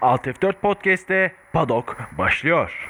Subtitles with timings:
[0.00, 2.88] Alt F4 Podcast'te Padok başlıyor.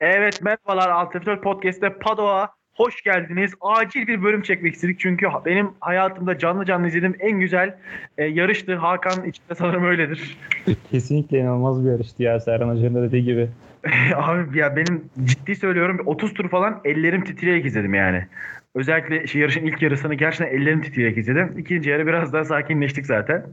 [0.00, 3.52] Evet merhabalar Alt F4 Podcast'te Padok'a hoş geldiniz.
[3.60, 7.76] Acil bir bölüm çekmek istedik çünkü benim hayatımda canlı canlı izlediğim en güzel
[8.18, 8.76] e, yarıştı.
[8.76, 10.38] Hakan içinde sanırım öyledir.
[10.90, 13.48] Kesinlikle inanılmaz bir yarıştı ya Serhan Hoca'nın dediği gibi.
[14.16, 18.26] Abi ya benim ciddi söylüyorum 30 tur falan ellerim titreyerek izledim yani.
[18.74, 21.58] Özellikle şey, yarışın ilk yarısını gerçekten ellerim titreyerek izledim.
[21.58, 23.46] İkinci yarı biraz daha sakinleştik zaten.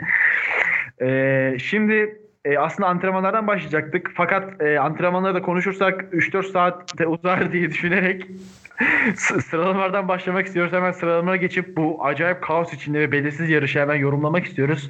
[1.02, 4.12] Ee, şimdi e, aslında antrenmanlardan başlayacaktık.
[4.16, 8.28] Fakat e, antrenmanları da konuşursak 3-4 saat de uzar diye düşünerek
[9.16, 10.74] sıralamalardan başlamak istiyoruz.
[10.74, 14.90] Hemen sıralamalara geçip bu acayip kaos içinde ve belirsiz yarışı hemen yorumlamak istiyoruz.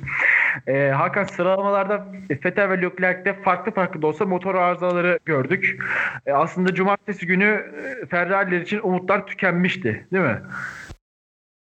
[0.67, 5.77] E, Hakan sıralamalarda Vettel ve Leclerc'te farklı farklı da olsa motor arızaları gördük.
[6.25, 7.71] E, aslında cumartesi günü
[8.03, 10.41] e, Ferrari'ler için umutlar tükenmişti değil mi?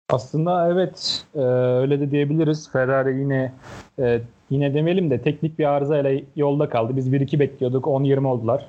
[0.09, 1.39] Aslında evet e,
[1.81, 2.71] öyle de diyebiliriz.
[2.71, 3.53] Ferrari yine
[3.99, 6.95] e, yine demeyelim de teknik bir arızayla yolda kaldı.
[6.95, 8.65] Biz 1-2 bekliyorduk 10-20 oldular.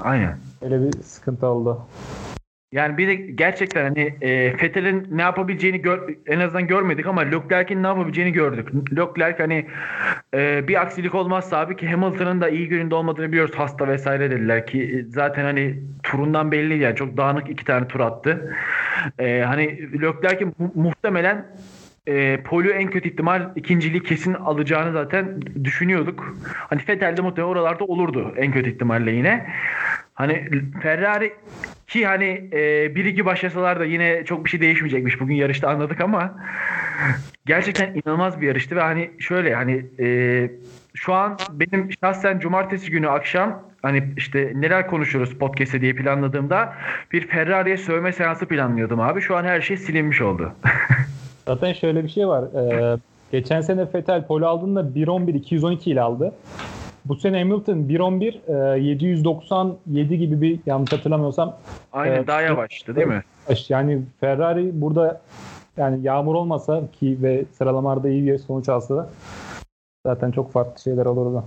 [0.00, 0.38] Aynen.
[0.62, 1.82] Öyle bir sıkıntı oldu.
[2.74, 7.82] Yani bir de gerçekten hani e, Fethel'in ne yapabileceğini gör, en azından görmedik ama Leclerc'in
[7.82, 8.68] ne yapabileceğini gördük.
[8.98, 9.66] Leclerc hani
[10.34, 13.54] e, bir aksilik olmazsa abi ki Hamilton'ın da iyi gününde olmadığını biliyoruz.
[13.56, 18.00] Hasta vesaire dediler ki e, zaten hani turundan belli yani çok dağınık iki tane tur
[18.00, 18.56] attı.
[19.18, 21.46] E, hani Leclerc'in mu- muhtemelen
[22.06, 26.36] e, Polio en kötü ihtimal ikinciliği kesin alacağını zaten düşünüyorduk.
[26.54, 29.46] Hani Vettel de muhtemelen oralarda olurdu en kötü ihtimalle yine.
[30.14, 30.48] Hani
[30.82, 31.32] Ferrari
[31.86, 35.20] ki hani e, 1-2 başlasalar da yine çok bir şey değişmeyecekmiş.
[35.20, 36.34] Bugün yarışta anladık ama
[37.46, 40.50] gerçekten inanılmaz bir yarıştı ve hani şöyle hani e,
[40.94, 46.74] şu an benim şahsen cumartesi günü akşam hani işte neler konuşuyoruz podcast'te diye planladığımda
[47.12, 49.20] bir Ferrari'ye sövme seansı planlıyordum abi.
[49.20, 50.54] Şu an her şey silinmiş oldu.
[51.46, 52.44] Zaten şöyle bir şey var.
[52.54, 52.98] Ee,
[53.32, 56.32] geçen sene Vettel pole aldığında 1.11 212 ile aldı.
[57.04, 61.56] Bu sene Hamilton 1.11 e, 797 gibi bir yanlış hatırlamıyorsam.
[61.92, 63.22] Aynen e, daha yavaştı değil mi?
[63.68, 65.20] Yani Ferrari burada
[65.76, 69.08] yani yağmur olmasa ki ve sıralamalarda iyi bir sonuç alsa da
[70.06, 71.44] zaten çok farklı şeyler olurdu.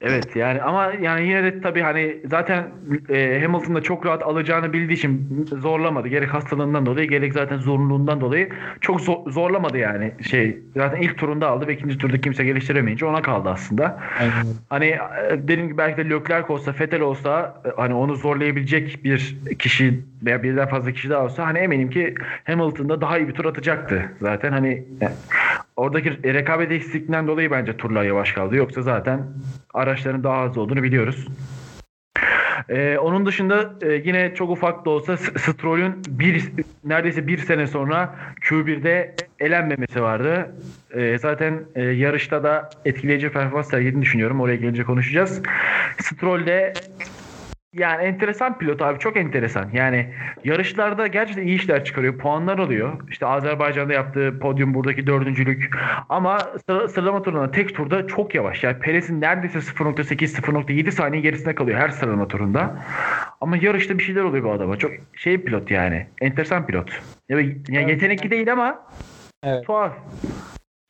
[0.00, 2.68] Evet yani ama yani yine de tabii hani zaten
[3.08, 6.08] e, Hamilton da çok rahat alacağını bildiği için zorlamadı.
[6.08, 8.48] Gerek hastalığından dolayı gerek zaten zorunluluğundan dolayı
[8.80, 10.12] çok zor, zorlamadı yani.
[10.30, 14.00] Şey zaten ilk turunda aldı ve ikinci turda kimse geliştiremeyince ona kaldı aslında.
[14.20, 14.46] Aynen.
[14.68, 14.98] Hani e,
[15.30, 20.42] dediğim gibi belki de Leclerc olsa, Vettel olsa e, hani onu zorlayabilecek bir kişi veya
[20.42, 22.14] birden fazla kişi daha olsa hani eminim ki
[22.44, 24.12] Hamilton'da daha iyi bir tur atacaktı.
[24.20, 25.08] Zaten hani e,
[25.78, 28.56] oradaki rekabet eksikliğinden dolayı bence turlar yavaş kaldı.
[28.56, 29.26] Yoksa zaten
[29.74, 31.28] araçların daha az olduğunu biliyoruz.
[32.68, 36.44] Ee, onun dışında e, yine çok ufak da olsa Stroll'ün bir
[36.84, 40.54] neredeyse bir sene sonra Q1'de elenmemesi vardı.
[40.94, 44.40] Ee, zaten e, yarışta da etkileyici performans sergilediğini düşünüyorum.
[44.40, 45.42] Oraya gelince konuşacağız.
[46.00, 46.72] Stroll de
[47.74, 49.70] yani enteresan pilot abi çok enteresan.
[49.72, 50.14] Yani
[50.44, 52.18] yarışlarda gerçekten iyi işler çıkarıyor.
[52.18, 53.08] Puanlar alıyor.
[53.10, 55.76] İşte Azerbaycan'da yaptığı podyum buradaki dördüncülük.
[56.08, 58.64] Ama sıra, sıralama turunda tek turda çok yavaş.
[58.64, 62.76] Yani Perez'in neredeyse 0.8 0.7 saniye gerisinde kalıyor her sıralama turunda.
[63.40, 64.76] Ama yarışta bir şeyler oluyor bu adama.
[64.76, 66.06] Çok şey pilot yani.
[66.20, 66.90] Enteresan pilot.
[67.28, 68.86] Yani, yani yetenekli değil ama
[69.44, 69.66] Evet.
[69.66, 69.92] tuhaf.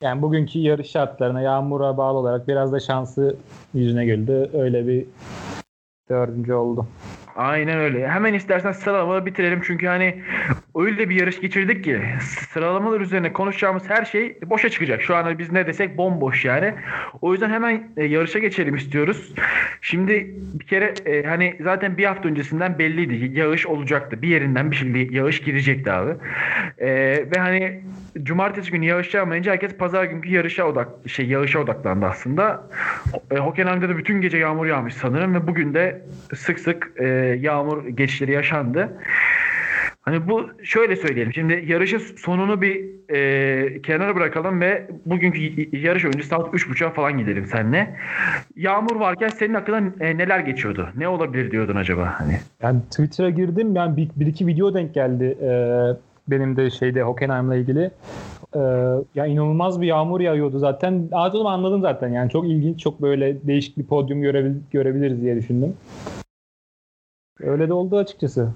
[0.03, 3.37] Yani bugünkü yarış şartlarına yağmura bağlı olarak biraz da şansı
[3.75, 4.51] yüzüne güldü.
[4.53, 5.07] Öyle bir
[6.09, 6.87] dördüncü oldu.
[7.39, 8.09] Aynen öyle.
[8.09, 10.23] Hemen istersen sıralamaları bitirelim çünkü hani
[10.77, 15.03] öyle bir yarış geçirdik ki sıralamalar üzerine konuşacağımız her şey boşa çıkacak.
[15.03, 16.75] Şu anda biz ne desek bomboş yani.
[17.23, 19.35] O yüzden hemen e, yarışa geçelim istiyoruz.
[19.81, 23.39] Şimdi bir kere e, hani zaten bir hafta öncesinden belliydi.
[23.39, 24.23] Yağış olacaktı.
[24.23, 26.15] Bir yerinden bir şey yağış girecekti abi.
[26.79, 26.89] E,
[27.37, 27.83] ve hani
[28.23, 32.69] cumartesi günü yağış yağmayınca herkes pazar günkü yarışa odak şey yağışa odaklandı aslında.
[33.31, 36.03] E, Hockenheim'de de bütün gece yağmur yağmış sanırım ve bugün de
[36.35, 38.99] sık sık e, yağmur geçişleri yaşandı.
[40.09, 41.33] Hani bu şöyle söyleyelim.
[41.33, 42.85] Şimdi yarışın sonunu bir
[43.15, 47.97] e, kenara bırakalım ve bugünkü yarış önce saat 3.30'a falan gidelim seninle.
[48.57, 50.89] Yağmur varken senin aklına e, neler geçiyordu?
[50.97, 52.15] Ne olabilir diyordun acaba?
[52.19, 53.77] Hani Yani Twitter'a girdim.
[53.77, 55.39] Yani bir, bir iki video denk geldi.
[55.43, 55.51] Ee,
[56.29, 57.91] benim de şeyde Hockenheim'la ilgili.
[58.57, 58.59] Ee,
[59.15, 61.09] ya inanılmaz bir yağmur yağıyordu zaten.
[61.13, 62.09] Onu anladım zaten.
[62.09, 65.75] Yani çok ilginç, çok böyle değişik bir podyum görebil görebiliriz diye düşündüm.
[67.41, 68.53] Öyle de oldu açıkçası.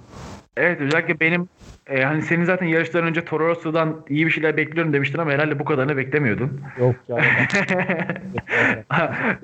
[0.56, 1.48] Evet özellikle benim
[1.86, 5.58] e, hani senin zaten yarıştan önce Toro Rosso'dan iyi bir şeyler bekliyorum demiştin ama herhalde
[5.58, 6.60] bu kadarını beklemiyordun.
[6.78, 7.16] Yok ya.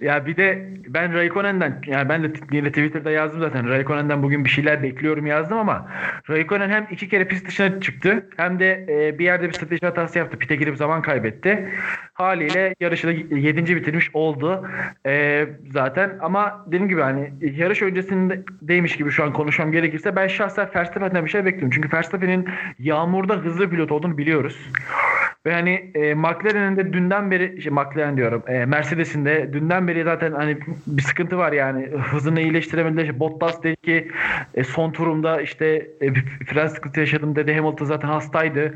[0.00, 4.50] ya bir de ben Raikkonen'den yani ben de yine Twitter'da yazdım zaten Raikkonen'den bugün bir
[4.50, 5.88] şeyler bekliyorum yazdım ama
[6.30, 10.18] Raikkonen hem iki kere pist dışına çıktı hem de e, bir yerde bir strateji hatası
[10.18, 10.38] yaptı.
[10.38, 11.68] Pite girip zaman kaybetti.
[12.18, 13.76] Haliyle yarışı da 7.
[13.76, 14.68] bitirmiş oldu.
[15.06, 20.68] E, zaten ama dediğim gibi hani yarış öncesindeymiş gibi şu an konuşmam gerekirse ben şahsen
[20.74, 21.70] Verstappen'den bir şey bekliyorum.
[21.70, 22.48] Çünkü Verstappen'in
[22.78, 24.70] yağmurda hızlı pilot olduğunu biliyoruz.
[25.46, 30.04] Ve hani e, McLaren'in de dünden beri şey McLaren diyorum e, Mercedes'in de dünden beri
[30.04, 33.02] zaten hani bir sıkıntı var yani hızını iyileştiremediler.
[33.02, 34.10] İşte Bottas dedi ki
[34.54, 36.14] e, son turumda işte e,
[36.46, 37.54] fren sıkıntı yaşadım dedi.
[37.54, 38.74] Hamilton zaten hastaydı.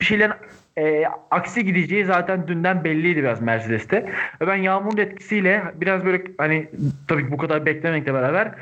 [0.00, 0.32] Bir şeyler
[0.78, 4.12] e, aksi gideceği zaten dünden belliydi biraz Mercedes'te.
[4.40, 6.68] Ve ben yağmurun etkisiyle biraz böyle hani
[7.08, 8.52] tabii bu kadar beklemekle beraber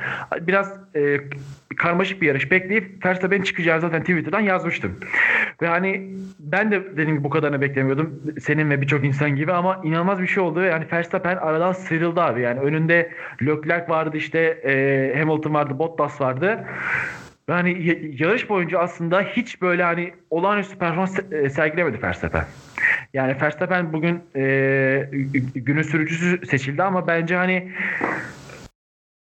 [0.41, 1.21] biraz e,
[1.77, 4.97] karmaşık bir yarış bekleyip Verstappen'in çıkacağını zaten Twitter'dan yazmıştım.
[5.63, 8.23] Ve hani ben de dediğim gibi bu kadarını beklemiyordum.
[8.41, 10.63] Senin ve birçok insan gibi ama inanılmaz bir şey oldu.
[10.63, 12.41] Yani Verstappen aradan sıyrıldı abi.
[12.41, 13.11] Yani önünde
[13.43, 16.65] Leclerc vardı işte e, Hamilton vardı, Bottas vardı.
[17.51, 22.45] Yani yarış boyunca aslında hiç böyle hani olağanüstü performans e, sergilemedi Verstappen.
[23.15, 25.09] Yani Verstappen bugün e,
[25.55, 27.73] günün sürücüsü seçildi ama bence hani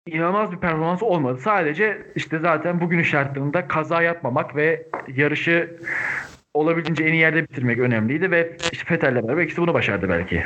[0.08, 1.40] inanılmaz bir performans olmadı.
[1.44, 5.78] Sadece işte zaten bugünün şartlarında kaza yapmamak ve yarışı
[6.54, 10.46] olabildiğince en iyi yerde bitirmek önemliydi ve işte Fettel'le beraber ikisi bunu başardı belki.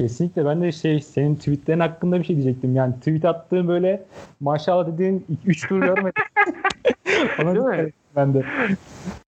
[0.00, 2.74] Kesinlikle ben de şey senin tweetlerin hakkında bir şey diyecektim.
[2.74, 4.02] Yani tweet attığın böyle
[4.40, 6.12] maşallah dediğin 3 tur görmedim.
[7.42, 7.92] Ona Değil mi?
[8.16, 8.44] Ben de.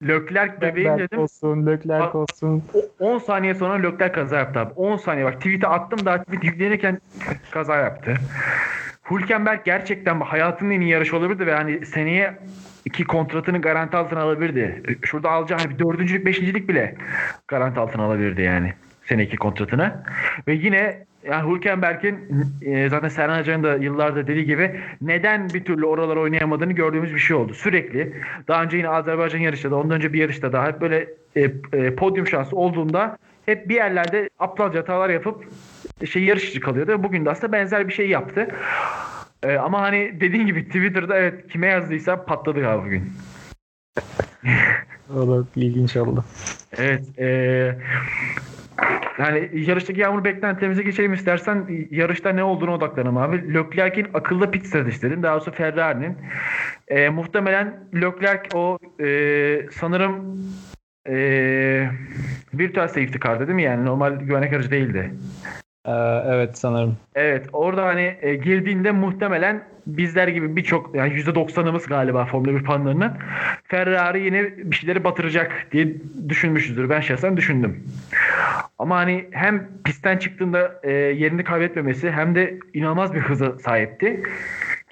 [0.02, 1.18] Lökler bebeğim dedim.
[1.18, 2.62] olsun, Lökler olsun.
[3.00, 4.72] 10 saniye sonra Lökler kaza yaptı abi.
[4.72, 6.98] 10 saniye bak tweet'i attım daha tweet yüklenirken
[7.50, 8.14] kaza yaptı.
[9.10, 12.38] Hülkenberg gerçekten hayatının en iyi yarışı olabilirdi ve hani seneye
[12.84, 14.82] iki kontratını garanti altına alabilirdi.
[15.02, 16.94] Şurada alacağı hani bir dördüncülük, beşincilik bile
[17.48, 18.72] garanti altına alabilirdi yani
[19.10, 19.92] seneki kontratını.
[20.48, 22.18] Ve yine yani Hülkenberg'in
[22.62, 27.18] e, zaten Serhan Hoca'nın da yıllarda dediği gibi neden bir türlü oralar oynayamadığını gördüğümüz bir
[27.18, 27.54] şey oldu.
[27.54, 28.12] Sürekli
[28.48, 31.94] daha önce yine Azerbaycan yarışta da ondan önce bir yarışta daha hep böyle e, e,
[31.94, 35.44] podyum şansı olduğunda hep bir yerlerde aptalca hatalar yapıp
[36.10, 37.02] şey yarışçı kalıyordu.
[37.02, 38.48] Bugün de aslında benzer bir şey yaptı.
[39.42, 43.12] E, ama hani dediğin gibi Twitter'da evet kime yazdıysa patladı abi bugün.
[45.16, 46.24] o da ilginç oldu.
[46.78, 47.18] Evet.
[47.18, 47.78] E,
[49.18, 53.54] yani yarıştaki yağmur beklentimize geçelim istersen yarışta ne olduğunu odaklanalım abi.
[53.54, 56.16] Leclerc'in akıllı pit stratejileri daha doğrusu Ferrari'nin
[56.88, 60.40] e, muhtemelen Leclerc o e, sanırım
[61.08, 61.16] e,
[62.54, 65.10] virtual safety car'dı değil yani normal güvenlik aracı değildi.
[65.86, 65.92] Ee,
[66.26, 66.96] evet sanırım.
[67.14, 73.12] Evet orada hani e, girdiğinde muhtemelen bizler gibi birçok yani %90'ımız galiba Formula 1 fanlarının
[73.64, 75.94] Ferrari yine bir şeyleri batıracak diye
[76.28, 76.88] düşünmüşüzdür.
[76.90, 77.84] Ben şahsen düşündüm.
[78.78, 84.22] Ama hani hem pistten çıktığında e, yerini kaybetmemesi hem de inanılmaz bir hıza sahipti.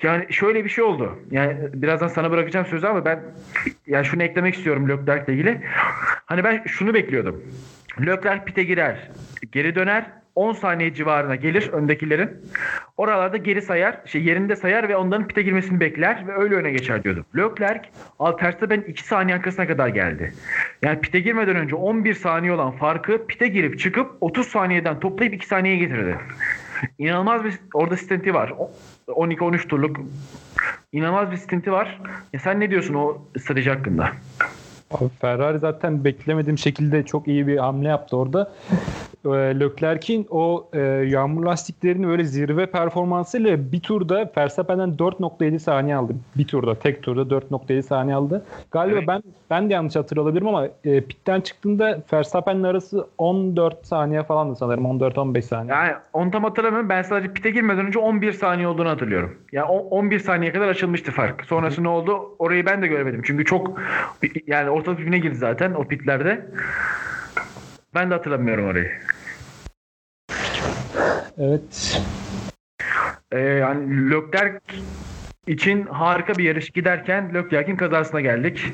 [0.03, 1.19] Yani şöyle bir şey oldu.
[1.31, 3.21] Yani birazdan sana bırakacağım sözü ama ben
[3.87, 5.61] yani şunu eklemek istiyorum Leclerc'le ilgili.
[6.27, 7.43] Hani ben şunu bekliyordum.
[8.01, 9.11] Leclerc pite girer,
[9.53, 10.07] geri döner
[10.39, 12.31] 10 saniye civarına gelir öndekilerin.
[12.97, 17.05] Oralarda geri sayar, şey yerinde sayar ve onların pite girmesini bekler ve öyle öne geçer
[17.05, 17.25] diyordum.
[17.37, 20.33] Leclerc ben 2 saniye arkasına kadar geldi.
[20.83, 25.47] Yani pite girmeden önce 11 saniye olan farkı pite girip çıkıp 30 saniyeden toplayıp 2
[25.47, 26.19] saniyeye getirdi.
[26.99, 28.53] İnanılmaz bir orada stinti var.
[29.09, 29.97] 12-13 turluk
[30.93, 32.01] inanılmaz bir stinti var.
[32.33, 34.13] Ya sen ne diyorsun o strateji hakkında?
[34.91, 38.53] Abi Ferrari zaten beklemediğim şekilde çok iyi bir hamle yaptı orada.
[39.35, 46.13] Ee, Leclerc'in o e, yağmur lastiklerini öyle zirve performansıyla bir turda Verstappen'den 4.7 saniye aldı.
[46.37, 48.45] Bir turda, tek turda 4.7 saniye aldı.
[48.71, 49.09] Galiba evet.
[49.09, 54.85] ben ben de yanlış hatırlayabilirim ama e, pitten çıktığında Verstappen'le arası 14 saniye falandı sanırım.
[54.85, 55.75] 14-15 saniye.
[55.75, 56.89] Yani onu tam hatırlamıyorum.
[56.89, 59.39] Ben sadece pite girmeden önce 11 saniye olduğunu hatırlıyorum.
[59.53, 61.45] Yani 11 saniye kadar açılmıştı fark.
[61.45, 62.37] Sonrası ne oldu?
[62.39, 63.23] Orayı ben de göremedim.
[63.25, 63.81] Çünkü çok
[64.47, 66.47] yani ortalık birbirine girdi zaten o pitlerde.
[67.95, 68.91] Ben de hatırlamıyorum orayı.
[71.39, 72.01] Evet.
[73.33, 74.59] Ee, yani Leclerc
[75.47, 78.67] için harika bir yarış giderken Leclerc'in kazasına geldik.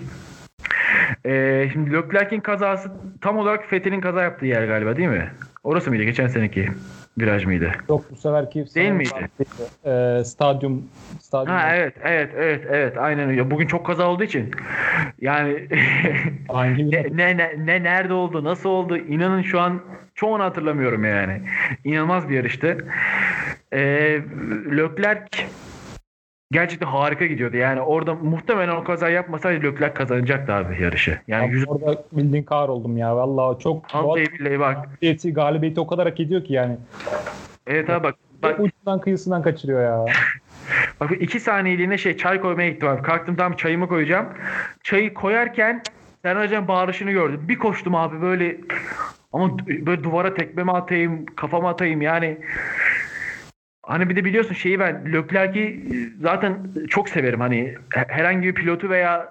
[1.26, 5.30] Ee, şimdi Leclerc'in kazası tam olarak Fethel'in kaza yaptığı yer galiba değil mi?
[5.64, 6.68] Orası mıydı geçen seneki?
[7.18, 7.73] viraj mıydı?
[7.88, 9.28] Yok bu seferki değil miydi?
[9.87, 10.88] Ee, stadyum
[11.21, 11.56] stadyum.
[11.56, 13.50] Ha evet evet evet evet aynen öyle.
[13.50, 14.50] Bugün çok kaza olduğu için
[15.21, 15.68] yani
[16.78, 18.97] ne, ne, ne ne nerede oldu, nasıl oldu?
[18.97, 19.80] İnanın şu an
[20.14, 21.40] çoğunu hatırlamıyorum yani.
[21.85, 22.87] İnanılmaz bir yarıştı.
[23.73, 24.21] Ee,
[24.76, 25.47] Leclerc
[26.50, 27.56] gerçekten harika gidiyordu.
[27.56, 31.18] Yani orada muhtemelen o kaza yapmasaydı Leclerc kazanacaktı abi yarışı.
[31.28, 33.16] Yani Abi yüz orada bildiğin kar oldum ya.
[33.16, 34.88] Vallahi çok Vallahi bak.
[34.90, 36.76] galibiyeti, galibiyeti o kadar hak ediyor ki yani.
[37.66, 38.14] Evet abi bak.
[38.42, 40.04] Bak, ucundan kıyısından kaçırıyor ya.
[41.00, 43.02] bak iki saniyeliğine şey çay koymaya gittim abi.
[43.02, 44.26] Kalktım tam çayımı koyacağım.
[44.83, 45.83] Çayı koyarken
[46.23, 47.40] Serhan Hoca'nın bağırışını gördüm.
[47.49, 48.56] Bir koştum abi böyle
[49.34, 52.38] ama böyle duvara tekmemi atayım, kafama atayım yani.
[53.82, 55.80] Hani bir de biliyorsun şeyi ben Leclerc'i
[56.20, 57.40] zaten çok severim.
[57.40, 59.28] Hani he- herhangi bir pilotu veya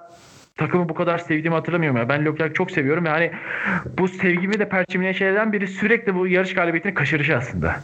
[0.58, 2.10] takımı bu kadar sevdiğimi hatırlamıyorum ya.
[2.10, 3.06] Ben Leclerc'i çok seviyorum.
[3.06, 3.32] Yani
[3.98, 7.76] bu sevgimi de perçinleyen şeylerden biri sürekli bu yarış galibiyetini kaçırışı aslında.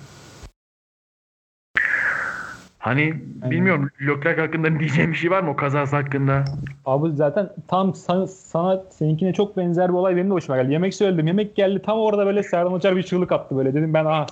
[2.79, 3.13] Hani
[3.51, 6.45] bilmiyorum Leclerc hakkında diyeceğim bir şey var mı o kazası hakkında?
[6.85, 10.73] Abi zaten tam sana, sana seninkine çok benzer bir olay benim de hoşuma geldi.
[10.73, 11.27] Yemek söyledim.
[11.27, 13.73] Yemek geldi tam orada böyle Serhan Hoca bir çığlık attı böyle.
[13.73, 14.27] Dedim ben ah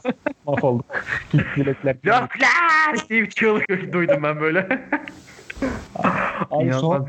[0.45, 0.85] mahvolduk.
[1.31, 1.95] Gitti bilekler.
[1.95, 4.67] Leclerc diye bir çığlık duydum ben böyle.
[6.51, 7.07] Abi son,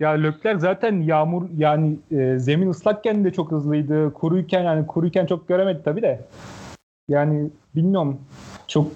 [0.00, 4.12] ya Leclerc zaten yağmur yani e, zemin ıslakken de çok hızlıydı.
[4.12, 6.20] Kuruyken yani kuruyken çok göremedi tabii de.
[7.08, 8.20] Yani bilmiyorum.
[8.68, 8.86] Çok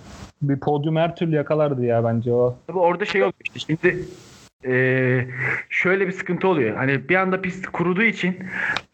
[0.49, 2.55] bir podyum her türlü yakalardı ya bence o.
[2.67, 3.23] Tabii orada şey
[3.55, 4.05] işte şimdi
[4.65, 5.27] eee,
[5.71, 6.77] şöyle bir sıkıntı oluyor.
[6.77, 8.39] Hani bir anda pist kuruduğu için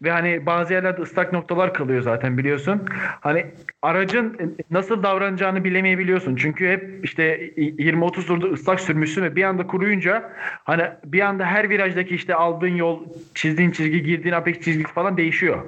[0.03, 2.83] ve hani bazı yerlerde ıslak noktalar kalıyor zaten biliyorsun.
[3.21, 3.47] Hani
[3.83, 6.37] aracın nasıl davranacağını bilemeyebiliyorsun.
[6.37, 10.33] Çünkü hep işte 20-30 turda ıslak sürmüşsün ve bir anda kuruyunca
[10.65, 15.65] hani bir anda her virajdaki işte aldığın yol, çizdiğin çizgi, girdiğin apex çizgisi falan değişiyor.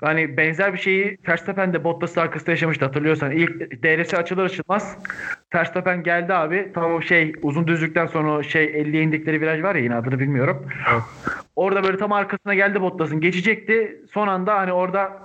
[0.00, 3.30] Hani benzer bir şeyi Verstappen de Bottas'ın arkasında yaşamıştı hatırlıyorsan.
[3.32, 4.98] İlk DRS açılır açılmaz
[5.54, 6.72] Verstappen geldi abi.
[6.74, 10.66] Tam o şey uzun düzlükten sonra şey 50'ye indikleri viraj var ya yine adını bilmiyorum.
[11.56, 13.20] Orada böyle tam arkasına geldi Bottas'ın.
[13.20, 14.00] Geçecekti.
[14.12, 15.22] Son anda hani orada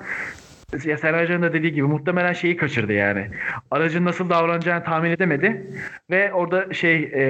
[0.85, 3.27] ya Serhan da dediği gibi muhtemelen şeyi kaçırdı yani.
[3.71, 5.67] Aracın nasıl davranacağını tahmin edemedi.
[6.09, 7.21] Ve orada şey e,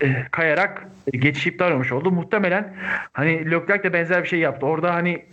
[0.00, 2.10] e, kayarak geçiş iptal olmuş oldu.
[2.10, 2.74] Muhtemelen
[3.12, 4.66] hani Leclerc de benzer bir şey yaptı.
[4.66, 5.24] Orada hani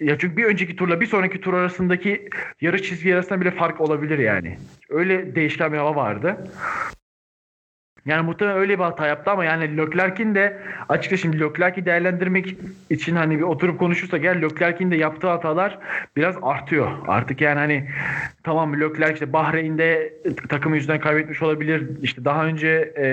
[0.00, 2.28] ya çünkü bir önceki turla bir sonraki tur arasındaki
[2.60, 4.58] yarış çizgi arasında bile fark olabilir yani.
[4.90, 6.36] Öyle değişken bir hava vardı.
[8.06, 10.58] Yani muhtemelen öyle bir hata yaptı ama yani Leclerc'in de
[10.88, 12.56] açıkçası şimdi Leclerc'i değerlendirmek
[12.90, 15.78] için hani bir oturup konuşursak gel Leclerc'in de yaptığı hatalar
[16.16, 16.90] biraz artıyor.
[17.08, 17.88] Artık yani hani
[18.42, 20.12] tamam Leclerc işte Bahreyn'de
[20.48, 21.88] takımı yüzünden kaybetmiş olabilir.
[22.02, 23.06] İşte daha önce e,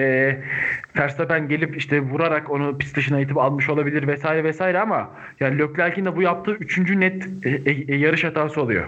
[0.98, 6.06] Verstappen gelip işte vurarak onu pist dışına itip almış olabilir vesaire vesaire ama yani Leclerc'in
[6.06, 8.86] de bu yaptığı üçüncü net e, e, yarış hatası oluyor.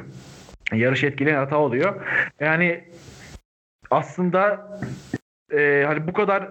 [0.73, 1.95] Yarış etkileyen hata oluyor.
[2.39, 2.83] Yani
[3.91, 4.67] aslında
[5.51, 6.49] e, hani bu kadar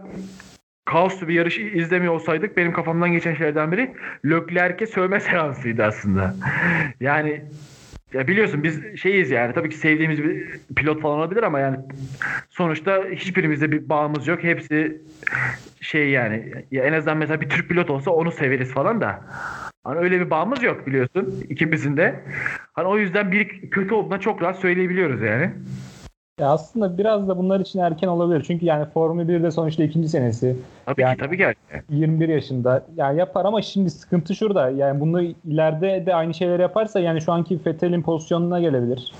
[0.85, 6.35] kaoslu bir yarışı izlemiyor olsaydık benim kafamdan geçen şeylerden biri Leclerc'e sövme seansıydı aslında.
[7.01, 7.45] yani
[8.15, 11.77] ya biliyorsun biz şeyiz yani tabii ki sevdiğimiz bir pilot falan olabilir ama yani
[12.51, 14.45] sonuçta hiçbirimizde bir bağımız yok.
[14.45, 15.03] Hepsi
[15.81, 19.21] şey yani ya en azından mesela bir Türk pilot olsa onu severiz falan da.
[19.85, 22.21] Hani öyle bir bağımız yok biliyorsun ikimizin de.
[22.73, 25.51] Hani o yüzden bir kötü olduğuna çok rahat söyleyebiliyoruz yani.
[26.41, 28.45] Ya aslında biraz da bunlar için erken olabilir.
[28.47, 30.57] Çünkü yani Formula 1'de sonuçta ikinci senesi.
[30.87, 31.45] Tabii Yani- ki tabii ki.
[31.91, 32.85] 21 yaşında.
[32.97, 34.71] Yani yapar ama şimdi sıkıntı şurada.
[34.71, 39.13] Yani bunu ileride de aynı şeyleri yaparsa yani şu anki Vettel'in pozisyonuna gelebilir.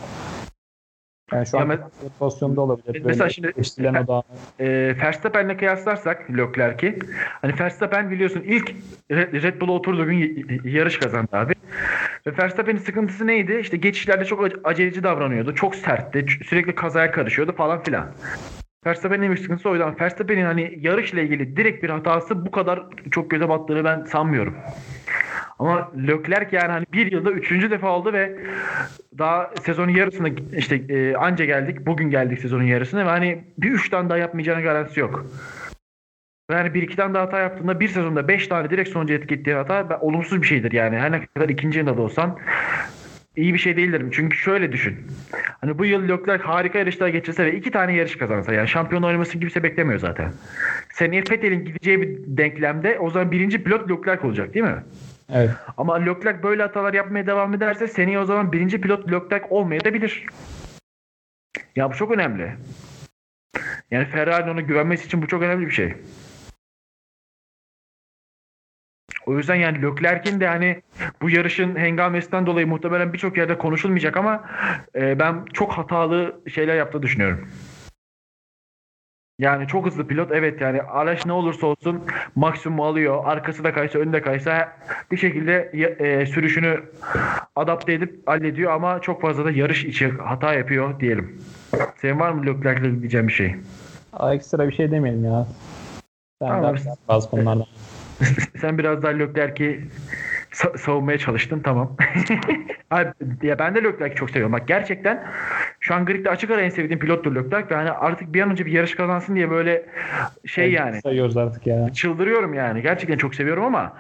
[1.33, 1.79] Yani şu an me-
[2.19, 3.03] pozisyonda olabilir.
[3.05, 4.23] Mesela Böyle şimdi- geçtilen o da.
[4.59, 6.99] e, Verstappen'le kıyaslarsak Leclerc'i
[7.43, 8.75] hani Verstappen biliyorsun ilk
[9.11, 11.55] Red Bull'a oturduğu gün yarış kazandı abi.
[12.27, 13.59] Ve Verstappen'in sıkıntısı neydi?
[13.61, 15.55] İşte geçişlerde çok ace- aceleci davranıyordu.
[15.55, 16.27] Çok sertti.
[16.47, 18.07] Sürekli kazaya karışıyordu falan filan.
[18.87, 22.83] Verstappen'in en büyük sıkıntısı oydu ama Verstappen'in hani yarışla ilgili direkt bir hatası bu kadar
[23.11, 24.55] çok göze battığını ben sanmıyorum.
[25.59, 28.39] Ama Leclerc yani hani bir yılda üçüncü defa oldu ve
[29.19, 31.87] daha sezonun yarısına işte e, anca geldik.
[31.87, 35.27] Bugün geldik sezonun yarısına ve hani bir üç tane daha yapmayacağına garantisi yok.
[36.51, 39.99] Yani bir iki tane daha hata yaptığında bir sezonda beş tane direkt sonucu etkilediği hata
[40.01, 40.97] olumsuz bir şeydir yani.
[40.97, 42.39] Her ne kadar ikinci yılda da olsan
[43.37, 44.05] iyi bir şey değildir.
[44.13, 44.97] Çünkü şöyle düşün.
[45.61, 49.41] Hani bu yıl Leclerc harika yarışlar geçirse ve iki tane yarış kazansa yani şampiyon oynamasını
[49.41, 50.33] kimse beklemiyor zaten.
[50.93, 54.85] Seneye Vettel'in gideceği bir denklemde o zaman birinci pilot Leclerc olacak değil mi?
[55.33, 55.51] Evet.
[55.77, 60.27] Ama Leclerc böyle hatalar yapmaya devam ederse seneye o zaman birinci pilot Leclerc olmayabilir.
[61.77, 62.53] Ya bu çok önemli.
[63.91, 65.95] Yani Ferrari'nin ona güvenmesi için bu çok önemli bir şey.
[69.27, 70.83] O yüzden yani Leclerc'in de hani
[71.23, 74.45] bu yarışın hengamesinden dolayı muhtemelen birçok yerde konuşulmayacak ama
[74.95, 77.49] e, ben çok hatalı şeyler yaptığını düşünüyorum.
[79.39, 82.03] Yani çok hızlı pilot evet yani araç ne olursa olsun
[82.35, 83.23] maksimum alıyor.
[83.25, 84.73] Arkası da kaysa önü de kaysa
[85.11, 86.83] bir şekilde e, sürüşünü
[87.57, 91.43] adapte edip hallediyor ama çok fazla da yarış içi hata yapıyor diyelim.
[91.97, 93.57] Senin var mı Leclerc'le diyeceğim bir şey?
[94.33, 95.47] Ekstra bir şey demeyelim ya.
[96.43, 96.77] Sen Tamam.
[96.77, 97.67] de bazı konulardan.
[98.61, 99.81] Sen biraz daha Leclerc'i
[100.53, 101.97] sa- savunmaya çalıştın tamam.
[102.91, 103.09] Abi,
[103.43, 104.53] ya ben de Leclerc'i çok seviyorum.
[104.53, 105.25] Bak gerçekten
[105.81, 108.67] şu an gridde açık ara en sevdiğim pilottur Leclerc ve hani artık bir an önce
[108.67, 109.87] bir yarış kazansın diye böyle
[110.47, 111.93] şey yani Sayıyoruz artık ya.
[111.93, 112.83] çıldırıyorum yani.
[112.83, 113.97] Gerçekten çok seviyorum ama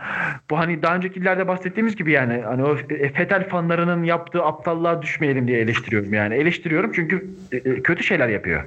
[0.50, 5.02] bu hani daha önceki illerde bahsettiğimiz gibi yani hani o e, Fetel fanlarının yaptığı aptallığa
[5.02, 6.34] düşmeyelim diye eleştiriyorum yani.
[6.34, 8.64] Eleştiriyorum çünkü e, e, kötü şeyler yapıyor.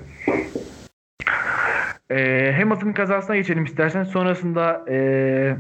[2.12, 4.04] E, Hamilton'ın kazasına geçelim istersen.
[4.04, 5.58] Sonrasında e,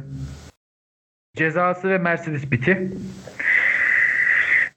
[1.35, 2.91] cezası ve Mercedes biti.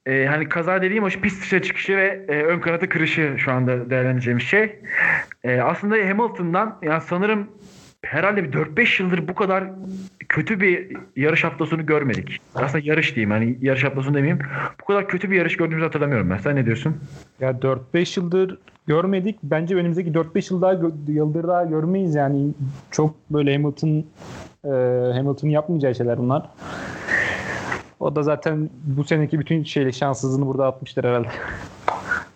[0.07, 3.91] E, hani kaza dediğim o pist dışına çıkışı ve e, ön kanatı kırışı şu anda
[3.91, 4.81] değerlendireceğimiz şey.
[5.45, 7.50] E, aslında Hamilton'dan yani sanırım
[8.05, 9.65] herhalde bir 4-5 yıldır bu kadar
[10.29, 12.41] kötü bir yarış haftasını görmedik.
[12.55, 14.39] Aslında yarış diyeyim hani yarış haftasını demeyeyim.
[14.81, 16.39] Bu kadar kötü bir yarış gördüğümüzü hatırlamıyorum ben.
[16.39, 16.97] Sen ne diyorsun?
[17.41, 18.59] Ya 4-5 yıldır
[18.91, 19.39] görmedik.
[19.43, 20.73] Bence önümüzdeki 4-5 yıl daha
[21.09, 22.51] yıldır daha görmeyiz yani.
[22.91, 24.05] Çok böyle Hamilton
[24.65, 24.71] e,
[25.15, 26.51] Hamilton yapmayacağı şeyler bunlar.
[28.01, 31.29] O da zaten bu seneki bütün şeyle şanssızlığını burada atmıştır herhalde.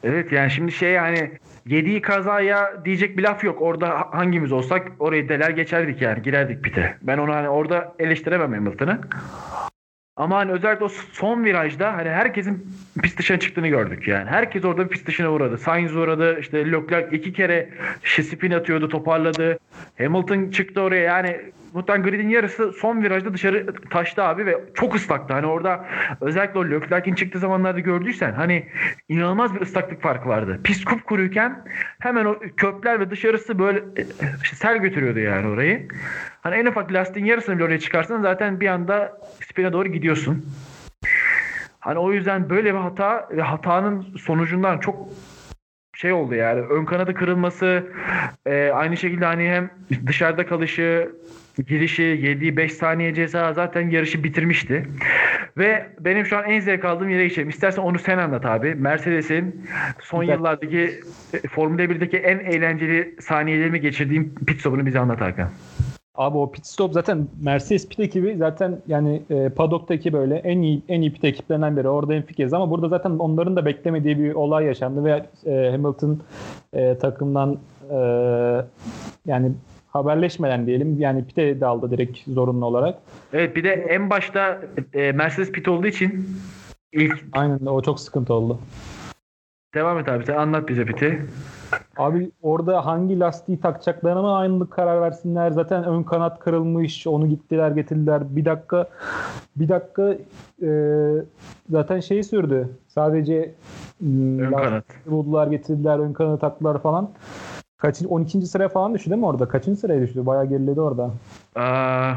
[0.04, 1.30] Evet yani şimdi şey yani
[1.66, 3.62] yediği kazaya diyecek bir laf yok.
[3.62, 6.96] Orada ha- hangimiz olsak orayı deler geçerdik yani girerdik pite.
[7.02, 9.00] Ben onu hani orada eleştiremem Hamilton'ı.
[10.16, 12.66] Ama hani özellikle o son virajda hani herkesin
[13.02, 14.30] pist dışına çıktığını gördük yani.
[14.30, 15.58] Herkes orada pist dışına uğradı.
[15.58, 16.40] Sainz uğradı.
[16.40, 17.68] işte Leclerc iki kere
[18.04, 19.58] spin atıyordu, toparladı.
[19.98, 21.40] Hamilton çıktı oraya yani
[21.74, 25.34] muhtemelen gridin yarısı son virajda dışarı taştı abi ve çok ıslaktı.
[25.34, 25.86] Hani orada
[26.20, 28.68] özellikle o Leclerc'in çıktığı zamanlarda gördüysen hani
[29.08, 30.60] inanılmaz bir ıslaklık farkı vardı.
[30.64, 31.64] Pist kupkuruyken
[31.98, 34.06] hemen o kökler ve dışarısı böyle e,
[34.42, 35.88] işte sel götürüyordu yani orayı.
[36.42, 40.46] Hani en ufak lastiğin yarısını bile oraya çıkarsan zaten bir anda spine doğru gidiyorsun.
[41.80, 45.08] Hani o yüzden böyle bir hata ve hatanın sonucundan çok
[45.94, 47.86] şey oldu yani ön kanadı kırılması
[48.46, 49.70] e, aynı şekilde hani hem
[50.06, 51.10] dışarıda kalışı
[51.62, 54.86] girişi yediği 5 saniye ceza zaten yarışı bitirmişti.
[55.56, 57.48] Ve benim şu an en zevk aldığım yere geçelim.
[57.48, 58.74] İstersen onu sen anlat abi.
[58.74, 59.66] Mercedes'in
[60.02, 60.34] son Güzel.
[60.34, 61.00] yıllardaki
[61.34, 65.50] e, Formula 1'deki en eğlenceli saniyelerimi geçirdiğim pit stopunu bize anlat Hakan.
[66.14, 70.82] Abi o pit stop zaten Mercedes pit ekibi zaten yani e, paddock'taki böyle en iyi
[70.88, 71.88] en iyi pit ekiplerinden biri.
[71.88, 76.20] Orada enfikiriz ama burada zaten onların da beklemediği bir olay yaşandı ve e, Hamilton
[76.72, 77.58] e, takımdan
[77.90, 77.96] e,
[79.26, 79.52] yani
[79.94, 82.98] haberleşmeden diyelim yani pite daldı direkt zorunlu olarak.
[83.32, 84.60] Evet bir de en başta
[84.94, 86.28] e, Mercedes pit olduğu için
[86.92, 88.58] ilk Aynen o çok sıkıntı oldu.
[89.74, 91.22] devam et abi sen anlat bize piti.
[91.96, 95.50] Abi orada hangi lastiği takacaklarına mı aynılık karar versinler?
[95.50, 97.06] Zaten ön kanat kırılmış.
[97.06, 98.22] Onu gittiler getirdiler.
[98.36, 98.88] Bir dakika
[99.56, 100.14] bir dakika
[100.62, 100.68] e,
[101.70, 102.68] zaten şey sürdü.
[102.88, 103.54] Sadece
[104.00, 104.84] m, Ön kanat.
[105.06, 105.98] buldular getirdiler.
[105.98, 107.10] Ön kanat taktılar falan.
[107.84, 108.46] Kaçın 12.
[108.46, 109.48] sıraya falan düştü değil mi orada?
[109.48, 110.26] Kaçıncı sıraya düştü?
[110.26, 111.10] Bayağı geriledi orada.
[111.56, 112.14] Aa,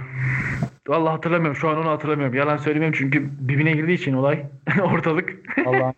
[0.87, 1.55] vallahi hatırlamıyorum.
[1.55, 2.35] Şu an onu hatırlamıyorum.
[2.35, 4.43] Yalan söylemeyeyim çünkü birbirine girdiği için olay
[4.83, 5.29] ortalık.
[5.65, 5.93] Allah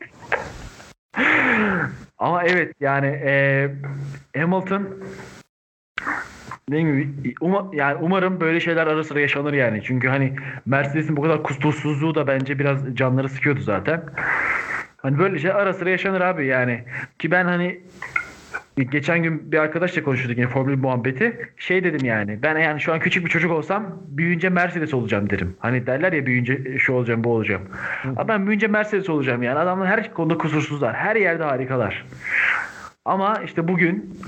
[2.20, 3.70] Ama evet yani e,
[4.38, 4.88] Hamilton
[6.70, 9.82] dediğim gibi uma- yani umarım böyle şeyler ara sıra yaşanır yani.
[9.84, 14.04] Çünkü hani Mercedes'in bu kadar kusursuzluğu da bence biraz canları sıkıyordu zaten.
[14.98, 16.84] Hani böyle şey ara sıra yaşanır abi yani.
[17.20, 17.82] Ki ben hani
[18.84, 21.52] geçen gün bir arkadaşla konuşuyorduk yine Formula 1 muhabbeti.
[21.58, 25.56] Şey dedim yani ben yani şu an küçük bir çocuk olsam büyüyünce Mercedes olacağım derim.
[25.60, 27.62] Hani derler ya büyüyünce şu olacağım bu olacağım.
[28.04, 29.60] Ama ben büyüyünce Mercedes olacağım yani.
[29.60, 30.96] Adamlar her konuda kusursuzlar.
[30.96, 32.06] Her yerde harikalar.
[33.06, 34.20] Ama işte bugün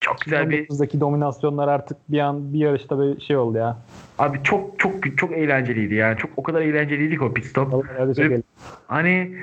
[0.00, 3.78] çok güzel bir 19'daki dominasyonlar artık bir an bir yarışta bir şey oldu ya.
[4.18, 6.16] abi çok çok çok eğlenceliydi yani.
[6.18, 7.70] Çok o kadar eğlenceliydi ki o pit stop.
[7.70, 8.42] Çok Ve- eğlenceli.
[8.86, 9.36] Hani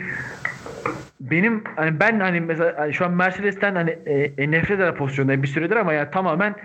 [1.32, 5.44] benim hani ben hani mesela hani şu an Mercedes'ten hani e, e, nefret eder pozisyondayım
[5.44, 6.56] bir süredir ama yani tamamen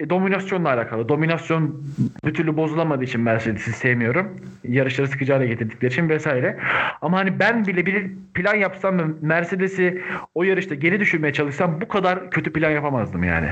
[0.00, 1.08] e, dominasyonla alakalı.
[1.08, 1.84] Dominasyon
[2.24, 4.36] bir türlü bozulamadığı için Mercedes'i sevmiyorum.
[4.64, 6.58] Yarışları sıkıcı hale getirdikleri için vesaire.
[7.02, 10.02] Ama hani ben bile bir plan yapsam ve Mercedes'i
[10.34, 13.48] o yarışta geri düşürmeye çalışsam bu kadar kötü plan yapamazdım yani.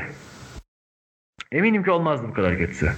[1.52, 2.92] Eminim ki olmazdı bu kadar kötüsü.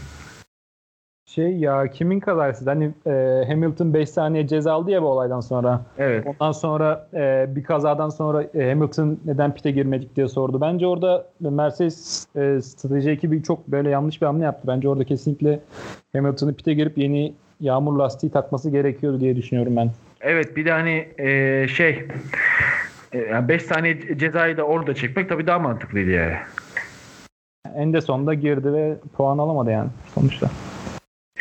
[1.34, 2.64] Şey ya kimin kazası?
[2.64, 5.80] Hani e, Hamilton 5 saniye ceza aldı ya bu olaydan sonra.
[5.98, 6.26] Evet.
[6.26, 10.60] Ondan sonra e, bir kazadan sonra e, Hamilton neden pite girmedik diye sordu.
[10.60, 14.68] Bence orada Mercedes e, strateji ekibi çok böyle yanlış bir hamle yaptı.
[14.68, 15.60] Bence orada kesinlikle
[16.12, 19.90] Hamilton'ı pite girip yeni yağmur lastiği takması gerekiyordu diye düşünüyorum ben.
[20.20, 22.04] Evet bir de hani e, şey
[23.12, 26.36] e, yani 5 saniye cezayı da orada çekmek tabii daha mantıklıydı yani.
[27.74, 30.50] En de sonunda girdi ve puan alamadı yani sonuçta.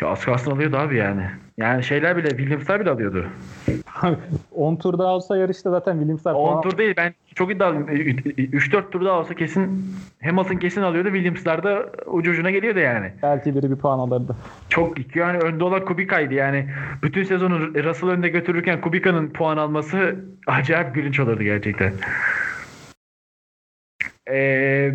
[0.00, 1.26] Ya az kalsın alıyordu abi yani.
[1.56, 3.26] Yani şeyler bile Williams'lar bile alıyordu.
[4.52, 7.86] 10 tur daha olsa yarışta zaten Williams'lar 10 tur değil ben çok iddialıyım.
[7.88, 11.08] 3-4 tur daha olsa kesin Hamilton kesin alıyordu.
[11.08, 13.12] Williams'lar da ucu ucuna geliyordu yani.
[13.22, 14.36] Belki biri bir puan alırdı.
[14.68, 16.66] Çok yani önde olan Kubica'ydı yani.
[17.02, 21.92] Bütün sezonu Russell önde götürürken Kubica'nın puan alması acayip gülünç olurdu gerçekten.
[24.30, 24.94] Eee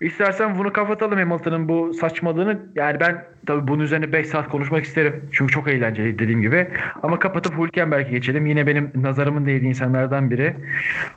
[0.00, 2.58] İstersen bunu kapatalım Hamilton'ın bu saçmalığını.
[2.74, 5.28] Yani ben tabii bunun üzerine 5 saat konuşmak isterim.
[5.32, 6.68] Çünkü çok eğlenceli dediğim gibi.
[7.02, 8.46] Ama kapatıp Hülkenberg'e geçelim.
[8.46, 10.54] Yine benim nazarımın değdiği insanlardan biri.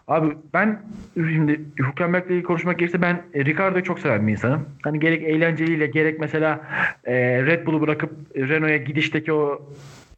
[0.07, 0.81] Abi ben
[1.15, 4.65] şimdi Hülkenberg'le ilgili konuşmak gerekirse ben Ricardo'yu çok seven bir insanım.
[4.83, 6.61] Hani gerek eğlenceliyle gerek mesela
[7.05, 7.15] e,
[7.45, 9.61] Red Bull'u bırakıp Renault'a gidişteki o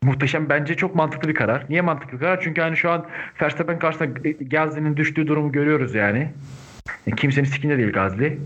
[0.04, 1.66] muhteşem bence çok mantıklı bir karar.
[1.70, 2.42] Niye mantıklı bir karar?
[2.42, 3.06] Çünkü hani şu an
[3.42, 6.30] Verstappen karşısında Gasly'nin düştüğü durumu görüyoruz yani.
[7.18, 8.40] Kimsenin sikinde değil Gazli.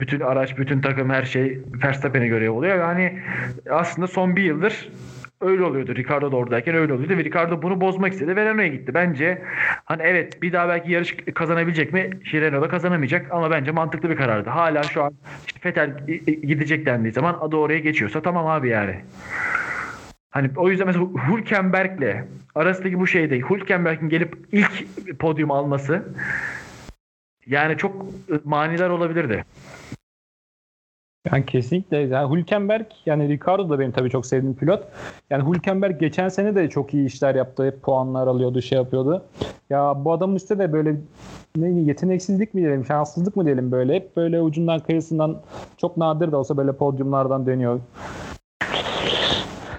[0.00, 2.78] Bütün araç, bütün takım her şey Verstappen'e göre oluyor.
[2.78, 3.18] Yani
[3.70, 4.88] aslında son bir yıldır
[5.40, 5.94] öyle oluyordu.
[5.94, 8.94] Ricardo da oradayken öyle oluyordu ve Ricardo bunu bozmak istedi ve Renault'a gitti.
[8.94, 9.42] Bence
[9.84, 12.10] hani evet bir daha belki yarış kazanabilecek mi?
[12.24, 14.50] Şey, Renault'da kazanamayacak ama bence mantıklı bir karardı.
[14.50, 15.12] Hala şu an
[15.46, 18.96] işte Fetel gidecek dendiği zaman adı oraya geçiyorsa tamam abi yani.
[20.30, 22.24] Hani o yüzden mesela Hülkenberg'le
[22.54, 23.44] arasındaki bu şey değil.
[23.50, 24.86] Hülkenberg'in gelip ilk
[25.18, 26.04] podyum alması
[27.48, 27.92] yani çok
[28.44, 29.44] manidar olabilirdi.
[31.32, 31.96] Yani kesinlikle.
[31.96, 34.84] Yani Hülkenberg yani Ricardo da benim tabii çok sevdiğim pilot.
[35.30, 37.66] Yani Hülkenberg geçen sene de çok iyi işler yaptı.
[37.66, 39.24] Hep puanlar alıyordu, şey yapıyordu.
[39.70, 40.96] Ya bu adamın üstte de böyle
[41.56, 43.94] ne yeteneksizlik mi diyelim, şanssızlık mı diyelim böyle.
[43.94, 45.40] Hep böyle ucundan kıyısından
[45.76, 47.80] çok nadir de olsa böyle podyumlardan dönüyor.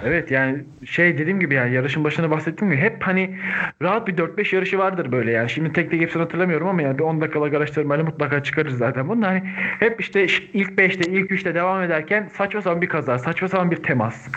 [0.03, 3.38] Evet yani şey dediğim gibi yani yarışın başında bahsettiğim gibi hep hani
[3.81, 5.49] rahat bir 4-5 yarışı vardır böyle yani.
[5.49, 9.25] Şimdi tek tek hepsini hatırlamıyorum ama yani bir 10 dakikalık araştırmayla mutlaka çıkarız zaten bunu.
[9.25, 9.43] Hani
[9.79, 13.83] hep işte ilk 5'te ilk 3'te devam ederken saçma sapan bir kaza, saçma sapan bir
[13.83, 14.27] temas.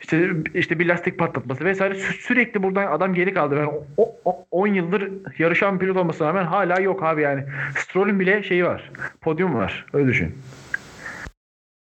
[0.00, 3.56] İşte işte bir lastik patlatması vesaire Sü- sürekli buradan adam geri kaldı.
[3.56, 7.44] Ben o, 10 yıldır yarışan pilot olmasına rağmen hala yok abi yani.
[7.76, 8.90] Stroll'ün bile şeyi var.
[9.20, 9.86] Podyum var.
[9.92, 10.34] Öyle düşün.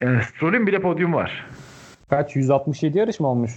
[0.03, 1.45] Yani Stroll'ün bile podyum var.
[2.17, 2.35] Kaç?
[2.35, 3.51] 167 yarış mı olmuş?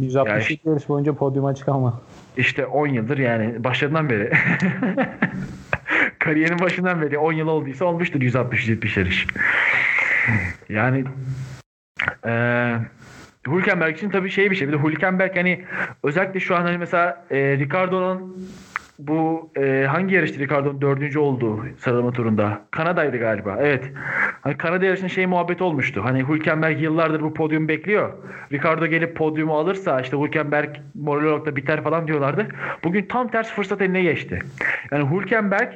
[0.00, 2.00] 167 yani işte, yarış boyunca podyuma çıkama.
[2.36, 4.32] İşte 10 yıldır yani başlarından beri.
[6.18, 9.26] Kariyerin başından beri 10 yıl olduysa olmuştur 160-170 yarış.
[10.68, 11.04] Yani
[12.26, 12.78] eee
[13.46, 14.68] Hülkenberg için tabii şey bir şey.
[14.68, 15.64] Bir de Hülkenberg hani
[16.02, 18.48] özellikle şu an hani mesela e, Ricardo'nun
[19.08, 22.60] bu e, hangi yarıştı Ricardo'nun dördüncü olduğu sıralama turunda?
[22.70, 23.56] Kanada'ydı galiba.
[23.60, 23.90] Evet.
[24.40, 26.04] Hani Kanada yarışının şey muhabbet olmuştu.
[26.04, 28.12] Hani Hülkenberg yıllardır bu podyumu bekliyor.
[28.52, 32.48] Ricardo gelip podyumu alırsa işte Hülkenberg moral olarak da biter falan diyorlardı.
[32.84, 34.38] Bugün tam ters fırsat eline geçti.
[34.90, 35.72] Yani Hülkenberg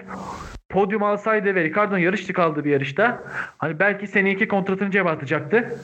[0.68, 3.22] podyum alsaydı ve Ricardo'nun yarışçı kaldığı bir yarışta
[3.58, 5.80] hani belki seneki kontratını cebe atacaktı.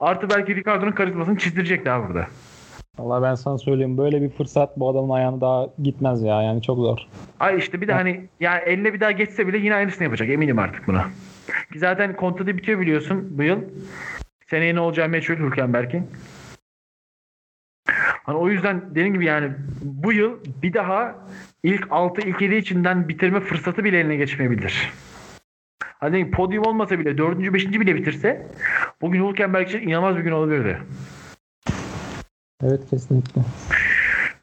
[0.00, 2.26] Artı belki Ricardo'nun karizmasını çizdirecekti abi burada.
[3.00, 6.78] Valla ben sana söyleyeyim böyle bir fırsat bu adamın ayağına daha gitmez ya yani çok
[6.78, 6.98] zor.
[7.40, 10.58] Ay işte bir de hani yani eline bir daha geçse bile yine aynısını yapacak eminim
[10.58, 11.04] artık buna.
[11.76, 13.58] Zaten kontratı bitiyor biliyorsun bu yıl.
[14.46, 16.06] Seneye ne olacağı meçhul Hülkenberg'in.
[18.22, 21.14] Hani o yüzden dediğim gibi yani bu yıl bir daha
[21.62, 24.92] ilk 6 ilk 7 içinden bitirme fırsatı bile eline geçmeyebilir.
[25.82, 27.38] Hani podyum olmasa bile 4.
[27.38, 27.66] 5.
[27.66, 28.46] bile bitirse
[29.00, 30.78] bugün Hülkenberg için inanılmaz bir gün olabilirdi.
[32.66, 33.40] Evet kesinlikle.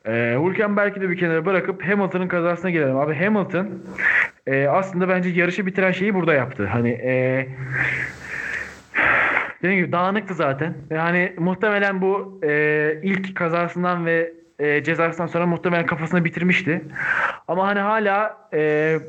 [0.06, 2.98] Ee, Hülkenberg'i de bir kenara bırakıp Hamilton'ın kazasına gelelim.
[2.98, 3.68] Abi Hamilton
[4.48, 6.68] e, aslında bence yarışı bitiren şeyi burada yaptı.
[6.68, 7.48] Hani e,
[9.64, 10.74] dediğim gibi dağınıktı zaten.
[10.92, 16.82] Ve hani muhtemelen bu e, ilk kazasından ve e, cezasından sonra muhtemelen kafasını bitirmişti.
[17.48, 19.00] Ama hani hala e,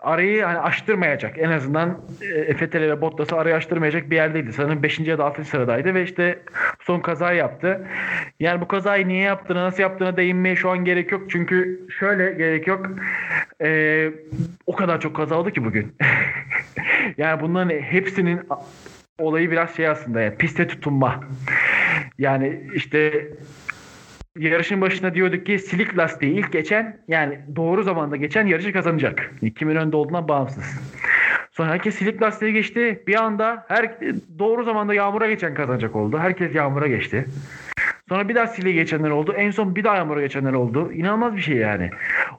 [0.00, 1.38] arayı hani açtırmayacak.
[1.38, 4.52] En azından e, Fetele ve Bottas'ı arayı açtırmayacak bir yerdeydi.
[4.52, 4.98] Sanırım 5.
[4.98, 5.44] ya da 6.
[5.44, 6.38] sıradaydı ve işte
[6.80, 7.86] son kazayı yaptı.
[8.40, 11.30] Yani bu kazayı niye yaptığını, nasıl yaptığına değinmeye şu an gerek yok.
[11.30, 12.86] Çünkü şöyle gerek yok.
[13.62, 14.10] E,
[14.66, 15.96] o kadar çok kaza oldu ki bugün.
[17.16, 18.40] yani bunların hepsinin
[19.18, 21.20] olayı biraz şey aslında yani piste tutunma.
[22.18, 23.28] Yani işte
[24.38, 29.32] yarışın başında diyorduk ki silik lastiği ilk geçen yani doğru zamanda geçen yarışı kazanacak.
[29.58, 30.64] Kimin önde olduğundan bağımsız.
[31.52, 33.02] Sonra herkes silik lastiği geçti.
[33.06, 34.00] Bir anda her
[34.38, 36.18] doğru zamanda yağmura geçen kazanacak oldu.
[36.18, 37.24] Herkes yağmura geçti.
[38.08, 39.32] Sonra bir daha sile geçenler oldu.
[39.32, 40.92] En son bir daha yağmura geçenler oldu.
[40.92, 41.90] İnanılmaz bir şey yani.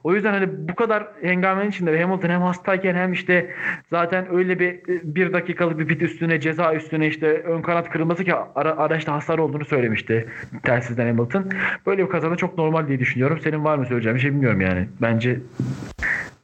[0.04, 3.50] O yüzden hani bu kadar hengamenin içinde Hamilton hem hastayken hem işte
[3.90, 8.34] zaten öyle bir bir dakikalık bir pit üstüne ceza üstüne işte ön kanat kırılması ki
[8.34, 10.28] ara, araçta hasar olduğunu söylemişti
[10.62, 11.50] telsizden Hamilton.
[11.86, 13.40] Böyle bir kazada çok normal diye düşünüyorum.
[13.40, 14.88] Senin var mı söyleyeceğim bir şey bilmiyorum yani.
[15.02, 15.40] Bence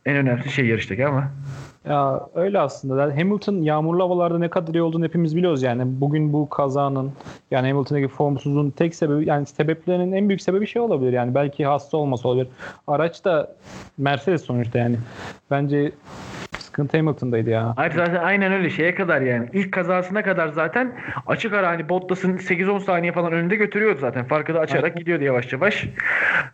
[0.07, 1.33] en önemlisi şey yarıştaki ama.
[1.89, 3.03] Ya öyle aslında.
[3.03, 5.83] Hamilton yağmurlu havalarda ne kadar iyi olduğunu hepimiz biliyoruz yani.
[5.87, 7.13] Bugün bu kazanın
[7.51, 11.35] yani Hamilton'daki formsuzluğun tek sebebi yani sebeplerinin en büyük sebebi şey olabilir yani.
[11.35, 12.49] Belki hasta olması olabilir.
[12.87, 13.55] Araç da
[13.99, 14.97] Mercedes sonuçta yani.
[15.51, 15.93] Bence
[16.73, 17.73] sıkıntı Hamilton'daydı ya.
[17.77, 19.49] Hayır zaten aynen öyle şeye kadar yani.
[19.53, 20.93] ilk kazasına kadar zaten
[21.27, 24.25] açık ara hani Bottas'ın 8-10 saniye falan önünde götürüyordu zaten.
[24.25, 24.99] Farkı da açarak Aynen.
[24.99, 25.87] gidiyordu yavaş yavaş.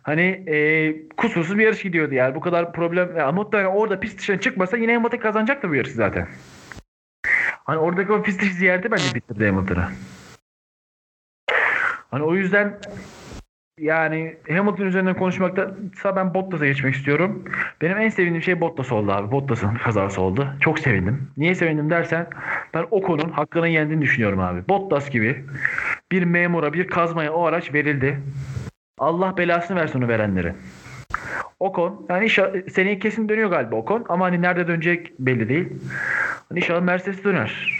[0.03, 2.35] Hani e, kusursuz bir yarış gidiyordu yani.
[2.35, 3.17] Bu kadar problem.
[3.17, 6.27] Ya, muhtemelen orada pist dışına çıkmasa yine Hamilton kazanacaktı bu yarışı zaten.
[7.63, 9.85] Hani oradaki o pist ziyareti bence bitirdi Hamilton'ı.
[12.11, 12.79] Hani o yüzden
[13.79, 15.71] yani Hamilton üzerinden konuşmakta
[16.15, 17.43] ben Bottas'a geçmek istiyorum.
[17.81, 19.31] Benim en sevindiğim şey Bottas oldu abi.
[19.31, 20.47] Bottas'ın kazası oldu.
[20.59, 21.31] Çok sevindim.
[21.37, 22.27] Niye sevindim dersen
[22.73, 24.67] ben Ocon'un hakkını yendiğini düşünüyorum abi.
[24.69, 25.45] Bottas gibi
[26.11, 28.19] bir memura, bir kazmaya o araç verildi.
[28.97, 30.53] Allah belasını versin onu verenleri.
[31.59, 35.69] Ocon yani inşallah seneye kesin dönüyor galiba Ocon ama hani nerede dönecek belli değil.
[36.49, 37.79] Hani inşallah Mercedes döner.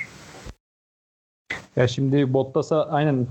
[1.76, 3.28] Ya şimdi Bottas'a aynen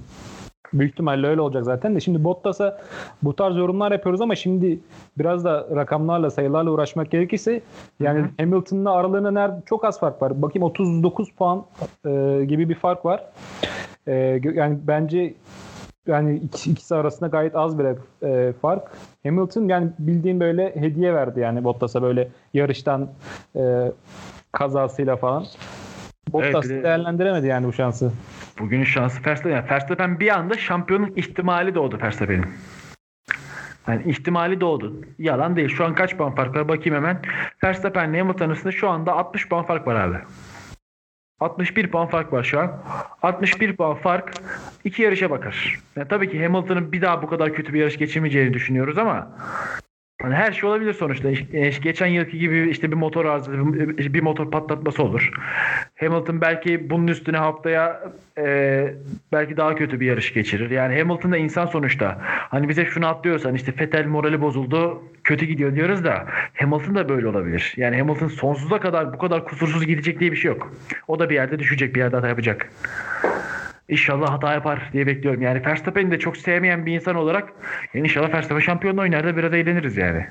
[0.73, 2.81] büyük ihtimalle öyle olacak zaten de şimdi Bottas'a
[3.23, 4.79] bu tarz yorumlar yapıyoruz ama şimdi
[5.19, 7.61] biraz da rakamlarla sayılarla uğraşmak gerekirse
[8.01, 8.27] yani.
[8.39, 10.43] Hamilton'la aralarında nerede çok az fark var.
[10.43, 11.65] Bakayım 39 puan
[12.07, 13.25] e, gibi bir fark var.
[14.07, 14.15] E,
[14.55, 15.35] yani bence
[16.09, 17.85] yani ikisi, arasında gayet az bir
[18.23, 18.83] e, fark.
[19.23, 23.09] Hamilton yani bildiğin böyle hediye verdi yani Bottas'a böyle yarıştan
[23.57, 23.93] e,
[24.53, 25.45] kazasıyla falan.
[26.33, 28.13] Bottas de- değerlendiremedi yani bu şansı.
[28.59, 29.57] Bugünün şansı Verstappen.
[29.57, 32.47] Yani Verstappen bir anda şampiyonluk ihtimali doğdu Verstappen'in.
[33.89, 34.95] Yani ihtimali doğdu.
[35.19, 35.69] Yalan değil.
[35.69, 36.69] Şu an kaç puan fark var?
[36.69, 37.23] Bakayım hemen.
[37.65, 40.17] Verstappen ile Hamilton arasında şu anda 60 puan fark var abi.
[41.41, 42.73] 61 puan fark var şu an.
[43.23, 44.33] 61 puan fark
[44.85, 45.79] iki yarışa bakar.
[45.97, 49.29] Yani tabii ki Hamilton'ın bir daha bu kadar kötü bir yarış geçirmeyeceğini düşünüyoruz ama
[50.23, 51.29] Hani her şey olabilir sonuçta.
[51.53, 55.31] E, Geçen yılki gibi işte bir motor arızası, bir motor patlatması olur.
[56.01, 58.01] Hamilton belki bunun üstüne haftaya
[58.39, 58.95] e,
[59.33, 60.71] belki daha kötü bir yarış geçirir.
[60.71, 62.19] Yani Hamilton da insan sonuçta.
[62.23, 67.27] Hani bize şunu atlıyorsan işte Vettel morali bozuldu, kötü gidiyor diyoruz da Hamilton da böyle
[67.29, 67.75] olabilir.
[67.77, 70.73] Yani Hamilton sonsuza kadar bu kadar kusursuz gidecek diye bir şey yok.
[71.09, 72.71] O da bir yerde düşecek, bir yerde hata yapacak.
[73.89, 75.43] İnşallah hata yapar diye bekliyorum.
[75.43, 77.53] Yani Verstappen'i de çok sevmeyen bir insan olarak
[77.95, 80.27] yani inşallah Verstappen şampiyonluğu oynar da biraz eğleniriz yani.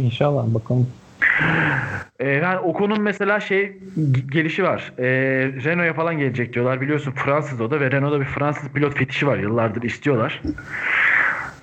[0.00, 0.88] İnşallah bakalım.
[2.18, 3.78] Ee, yani Ocon'un mesela şey
[4.32, 4.92] gelişi var.
[4.98, 5.04] Ee,
[5.64, 6.80] Renault'a falan gelecek diyorlar.
[6.80, 9.38] Biliyorsun Fransız o da ve Renault'da bir Fransız pilot fetişi var.
[9.38, 10.42] Yıllardır istiyorlar.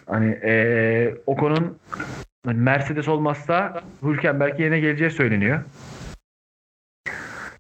[0.06, 1.78] Hani ee, Ocon'un
[2.46, 5.60] Mercedes olmazsa Hülkenberg yerine geleceği söyleniyor.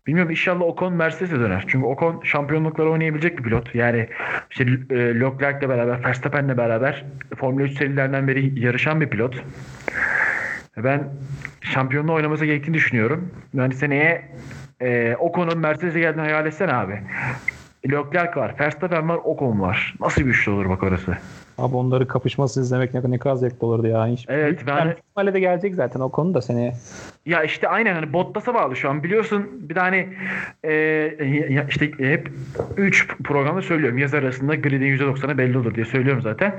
[0.07, 1.65] Bilmiyorum inşallah Ocon Mercedes'e döner.
[1.67, 3.75] Çünkü Ocon şampiyonlukları oynayabilecek bir pilot.
[3.75, 4.07] Yani
[4.51, 9.43] işte e, Leclerc'le beraber, Verstappen'le beraber Formula 3 serilerinden beri yarışan bir pilot.
[10.77, 11.09] Ben
[11.61, 13.31] şampiyonluğu oynaması gerektiğini düşünüyorum.
[13.53, 14.31] Yani seneye
[14.81, 17.01] e, Ocon'un Mercedes'e geldiğini hayal etsene abi.
[17.85, 19.95] Leclerc var, Verstappen var, Ocon var.
[19.99, 21.17] Nasıl bir üçlü olur bak orası.
[21.57, 24.07] Abi onları kapışması izlemek ne, ne kadar zevkli olurdu ya.
[24.07, 26.73] Hiç, Evet, ben- yani de gelecek zaten o konu da seneye.
[27.25, 29.03] Ya işte aynen hani Bottas'a bağlı şu an.
[29.03, 30.09] Biliyorsun bir tane
[30.63, 30.73] e,
[31.49, 32.29] ya işte hep
[32.77, 33.97] 3 programda söylüyorum.
[33.97, 36.55] Yaz arasında gridin %90'ı belli olur diye söylüyorum zaten.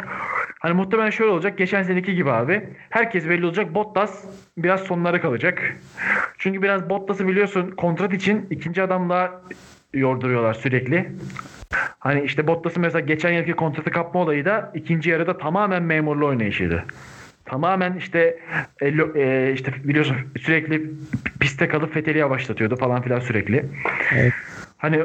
[0.60, 1.58] Hani muhtemelen şöyle olacak.
[1.58, 2.68] Geçen seneki gibi abi.
[2.90, 3.74] Herkes belli olacak.
[3.74, 4.24] Bottas
[4.58, 5.76] biraz sonlara kalacak.
[6.38, 9.40] Çünkü biraz Bottas'ı biliyorsun kontrat için ikinci adamla
[9.94, 11.12] yorduruyorlar sürekli.
[11.98, 16.84] Hani işte Bottas'ın mesela geçen yılki kontratı kapma olayı da ikinci yarıda tamamen memurlu oynayışıydı.
[17.44, 18.38] Tamamen işte
[18.80, 20.90] e, e, işte biliyorsun sürekli
[21.40, 23.64] piste kalıp Fethel'i yavaşlatıyordu falan filan sürekli.
[24.14, 24.32] Evet.
[24.76, 25.02] Hani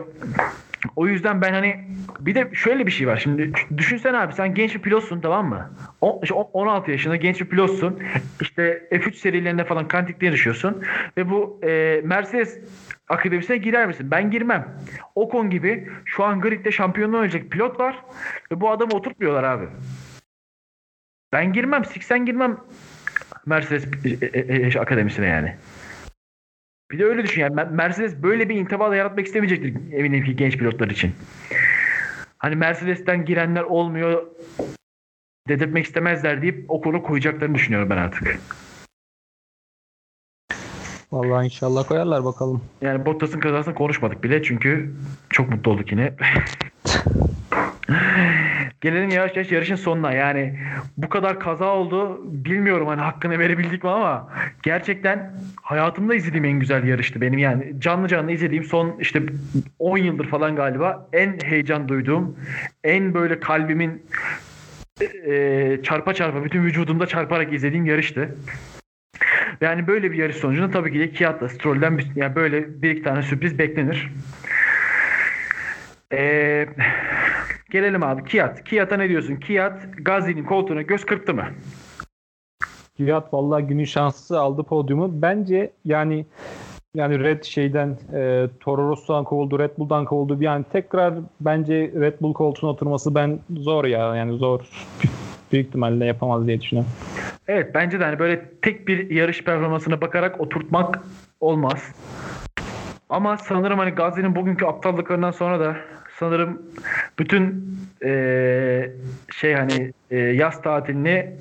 [0.95, 1.79] o yüzden ben hani
[2.19, 3.17] bir de şöyle bir şey var.
[3.17, 5.71] Şimdi düşünsene abi sen genç bir pilotsun tamam mı?
[6.01, 7.99] O, işte o- 16 yaşında genç bir pilotsun.
[8.41, 10.83] İşte F3 serilerinde falan kantikte yarışıyorsun.
[11.17, 12.59] Ve bu e, Mercedes
[13.11, 14.11] akademisine girer misin?
[14.11, 14.75] Ben girmem.
[15.15, 18.03] Ocon gibi şu an gridde şampiyonluğu oynayacak pilot var.
[18.51, 19.65] Ve bu adamı oturtmuyorlar abi.
[21.33, 21.85] Ben girmem.
[21.85, 22.57] Siksen girmem
[23.45, 23.87] Mercedes
[24.21, 25.55] e, e, e, akademisine yani.
[26.91, 30.57] Bir de öyle düşün yani Mer- Mercedes böyle bir intiba yaratmak istemeyecektir eminim ki genç
[30.57, 31.11] pilotlar için.
[32.37, 34.27] Hani Mercedes'ten girenler olmuyor
[35.47, 38.39] dedirtmek istemezler deyip o konu koyacaklarını düşünüyorum ben artık.
[41.11, 42.61] Vallahi inşallah koyarlar bakalım.
[42.81, 44.91] Yani Bottas'ın kazasını konuşmadık bile çünkü
[45.29, 46.13] çok mutlu olduk yine.
[48.81, 50.13] Gelelim yavaş yavaş yarışın sonuna.
[50.13, 50.59] Yani
[50.97, 52.21] bu kadar kaza oldu.
[52.23, 54.29] Bilmiyorum hani hakkını verebildik mi ama
[54.63, 57.73] gerçekten hayatımda izlediğim en güzel yarıştı benim yani.
[57.79, 59.23] Canlı canlı izlediğim son işte
[59.79, 62.37] 10 yıldır falan galiba en heyecan duyduğum,
[62.83, 64.03] en böyle kalbimin
[65.25, 68.35] e, çarpa çarpa bütün vücudumda çarparak izlediğim yarıştı.
[69.61, 73.21] Yani böyle bir yarış sonucunda tabii ki de Kiat'la Stroll'den yani böyle bir iki tane
[73.21, 74.11] sürpriz beklenir.
[76.13, 76.67] Ee,
[77.71, 78.63] gelelim abi Kiat.
[78.63, 79.35] Kiat'a ne diyorsun?
[79.35, 81.45] Kiat Gazi'nin koltuğuna göz kırptı mı?
[82.97, 85.21] Kiat vallahi günün şanslısı aldı podyumu.
[85.21, 86.25] Bence yani
[86.95, 90.37] yani Red şeyden e, Toro Rosso'dan kovuldu, Red Bull'dan kovuldu.
[90.43, 94.15] Yani tekrar bence Red Bull koltuğuna oturması ben zor ya.
[94.15, 94.59] Yani zor.
[95.51, 96.91] Büyük ihtimalle yapamaz diye düşünüyorum.
[97.47, 100.99] Evet bence de hani böyle tek bir yarış performansına bakarak oturtmak
[101.39, 101.91] olmaz.
[103.09, 105.77] Ama sanırım hani Gazi'nin bugünkü aptallıklarından sonra da
[106.19, 106.61] sanırım
[107.19, 107.65] bütün
[108.03, 108.91] eee,
[109.33, 111.35] şey hani eee, yaz tatilini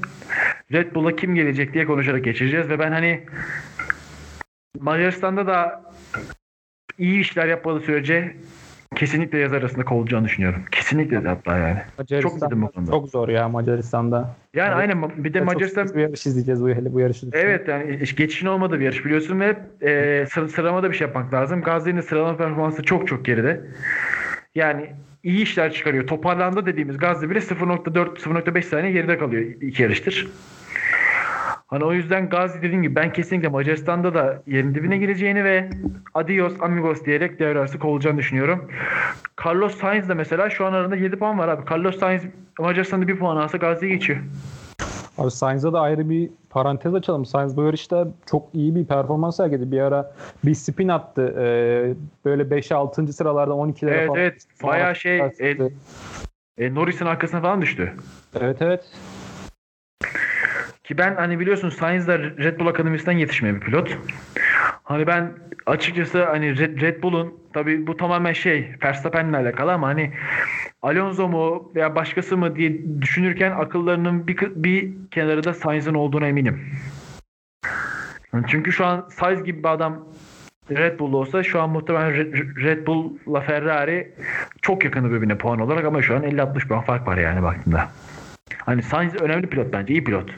[0.73, 3.25] Red Bull'a kim gelecek diye konuşarak geçireceğiz ve ben hani
[4.81, 5.83] Macaristan'da da
[6.99, 8.37] iyi işler yapmadığı sürece
[8.94, 10.62] kesinlikle yaz arasında kovulacağını düşünüyorum.
[10.70, 11.79] Kesinlikle de hatta yani.
[11.98, 12.90] Macaristan dedim bu konuda.
[12.90, 14.37] çok zor ya Macaristan'da.
[14.55, 14.76] Yani Evet.
[14.79, 17.33] aynen bir de Çok Macaristan sürpriz bir yarış izleyeceğiz bu, hele bu yarışı.
[17.33, 17.42] düşünün.
[17.44, 21.35] Evet yani iş- geçişin olmadığı bir yarış biliyorsun ve e, sır- sıralamada bir şey yapmak
[21.35, 21.62] lazım.
[21.62, 23.61] Gazi'nin sıralama performansı çok çok geride.
[24.55, 24.87] Yani
[25.22, 26.07] iyi işler çıkarıyor.
[26.07, 30.29] Toparlandı dediğimiz Gazi bile 0.4 0.5 saniye geride kalıyor iki yarıştır.
[31.71, 35.71] Hani o yüzden Gazi dediğim gibi ben kesinlikle Macaristan'da da yerin dibine gireceğini ve
[36.15, 38.69] adios amigos diyerek devre arası kovulacağını düşünüyorum.
[39.47, 41.71] Carlos Sainz de mesela şu an arasında 7 puan var abi.
[41.71, 42.23] Carlos Sainz
[42.59, 44.19] Macaristan'da 1 puan alsa Gazi'ye geçiyor.
[45.19, 47.25] Abi Sainz'a da ayrı bir parantez açalım.
[47.25, 49.73] Sainz bu yarışta çok iyi bir performans sergiledi.
[49.73, 51.35] Bir ara bir spin attı.
[51.39, 53.13] Ee, böyle 5-6.
[53.13, 54.21] sıralarda 12'lere Evet, falan.
[54.21, 54.43] evet.
[54.63, 55.73] Bayağı şey, Çıktı.
[56.59, 57.93] E, Norris'in arkasına falan düştü.
[58.41, 58.85] Evet evet.
[60.90, 63.98] Ki ben hani biliyorsun Sainz de Red Bull Akademisi'nden yetişmeyen bir pilot.
[64.83, 65.33] Hani ben
[65.66, 70.12] açıkçası hani Red, Red Bull'un tabii bu tamamen şey Verstappen'le alakalı ama hani
[70.83, 76.61] Alonso mu veya başkası mı diye düşünürken akıllarının bir, bir kenarı da Sainz'in olduğuna eminim.
[78.46, 80.07] Çünkü şu an Sainz gibi bir adam
[80.70, 82.14] Red Bull olsa şu an muhtemelen
[82.62, 84.14] Red Bull'la Ferrari
[84.62, 87.88] çok yakını birbirine puan olarak ama şu an 50-60 puan fark var yani baktığında.
[88.59, 90.31] Hani Sainz önemli pilot bence, iyi pilot.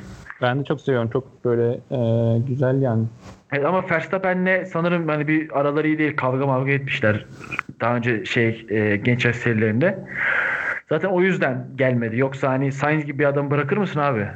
[0.43, 1.11] Ben de çok seviyorum.
[1.13, 3.05] Çok böyle e, güzel yani.
[3.53, 7.27] Evet, ama Verstappen'le sanırım hani bir araları iyi değil kavga mavga etmişler
[7.81, 9.99] daha önce şey e, genç yaş serilerinde.
[10.89, 12.19] Zaten o yüzden gelmedi.
[12.19, 14.29] Yoksa hani Sainz gibi bir adam bırakır mısın abi?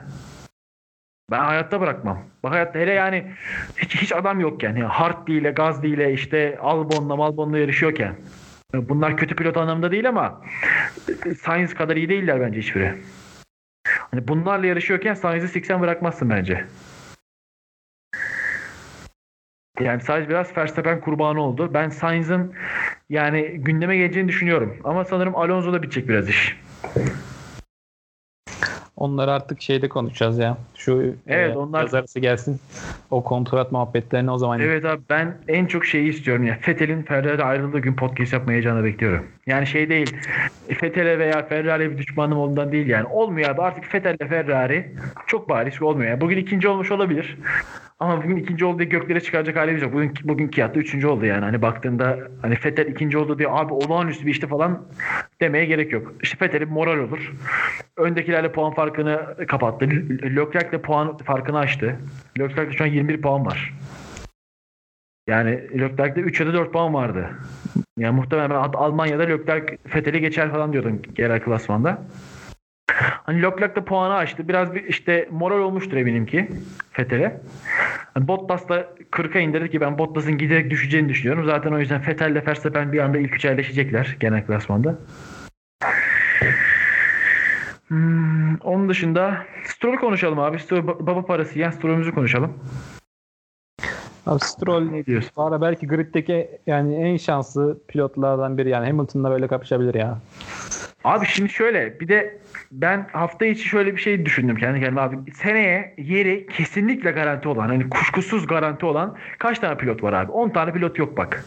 [1.30, 2.18] Ben hayatta bırakmam.
[2.42, 3.32] Bak hayatta hele yani
[3.78, 8.14] hiç, hiç adam yokken yani Hartley ile Gazli ile işte Albon'la Malbon'la yarışıyorken
[8.74, 10.42] bunlar kötü pilot anlamında değil ama
[11.40, 12.94] Sainz kadar iyi değiller bence hiçbiri.
[14.10, 16.64] Hani bunlarla yarışıyorken Sainz'i 80 bırakmazsın bence.
[19.80, 21.70] Yani sadece biraz Verstappen kurbanı oldu.
[21.74, 22.54] Ben Sainz'ın
[23.10, 24.76] yani gündeme geleceğini düşünüyorum.
[24.84, 26.60] Ama sanırım Alonso'da bitecek biraz iş.
[28.96, 30.56] Onları artık şeyde konuşacağız ya.
[30.74, 32.60] Şu Evet, e, onlar- yaz arası gelsin.
[33.10, 36.58] O kontrat muhabbetlerini o zaman Evet abi ben en çok şeyi istiyorum ya.
[36.60, 39.26] Fethel'in Ferrari ayrıldığı gün podcast yapma heyecanla bekliyorum.
[39.46, 40.16] Yani şey değil.
[40.80, 43.06] Fethel'e veya Ferrari'ye bir düşmanım ondan değil yani.
[43.06, 44.94] Olmuyor abi artık Fethel'le Ferrari
[45.26, 46.10] çok bariz olmuyor.
[46.10, 47.38] Yani bugün ikinci olmuş olabilir.
[48.00, 49.92] Ama bugün ikinci oldu diye göklere çıkaracak halimiz yok.
[49.92, 51.44] Bugün, bugün Kiat'ta üçüncü oldu yani.
[51.44, 54.82] Hani baktığında hani Fettel ikinci oldu diye abi olağanüstü bir işte falan
[55.40, 56.12] demeye gerek yok.
[56.22, 57.32] İşte Fettel'in moral olur.
[57.96, 59.86] Öndekilerle puan farkını kapattı.
[60.22, 61.96] Leclerc'le puan farkını açtı.
[62.38, 63.74] Leclerc'te şu an 21 puan var.
[65.28, 67.30] Yani Leclerc'te 3 ya da 4 puan vardı.
[67.98, 72.02] Yani muhtemelen Almanya'da Leclerc Fettel'i geçer falan diyordum genel klasmanda.
[73.26, 74.48] Hani Leclerc de puanı açtı.
[74.48, 76.48] Biraz bir işte moral olmuştur eminim ki
[76.92, 77.40] Fettel'e.
[78.14, 81.44] Hani Bottas da 40'a indirdi ki ben Bottas'ın giderek düşeceğini düşünüyorum.
[81.44, 84.98] Zaten o yüzden Vettel ile Verstappen bir anda ilk üçe yerleşecekler genel klasmanda.
[87.88, 90.58] Hmm, onun dışında Stroll'ü konuşalım abi.
[90.58, 92.52] Stroll, ba- baba parası yiyen Stroll'ümüzü konuşalım.
[94.26, 95.30] Abi Stroll Ne diyorsun?
[95.36, 100.18] ara belki griddeki yani en şanslı pilotlardan biri yani Hamilton'la böyle kapışabilir ya.
[101.04, 102.38] Abi şimdi şöyle bir de
[102.72, 105.32] ben hafta içi şöyle bir şey düşündüm kendi kendime abi.
[105.32, 110.32] Seneye yeri kesinlikle garanti olan hani kuşkusuz garanti olan kaç tane pilot var abi?
[110.32, 111.44] 10 tane pilot yok bak.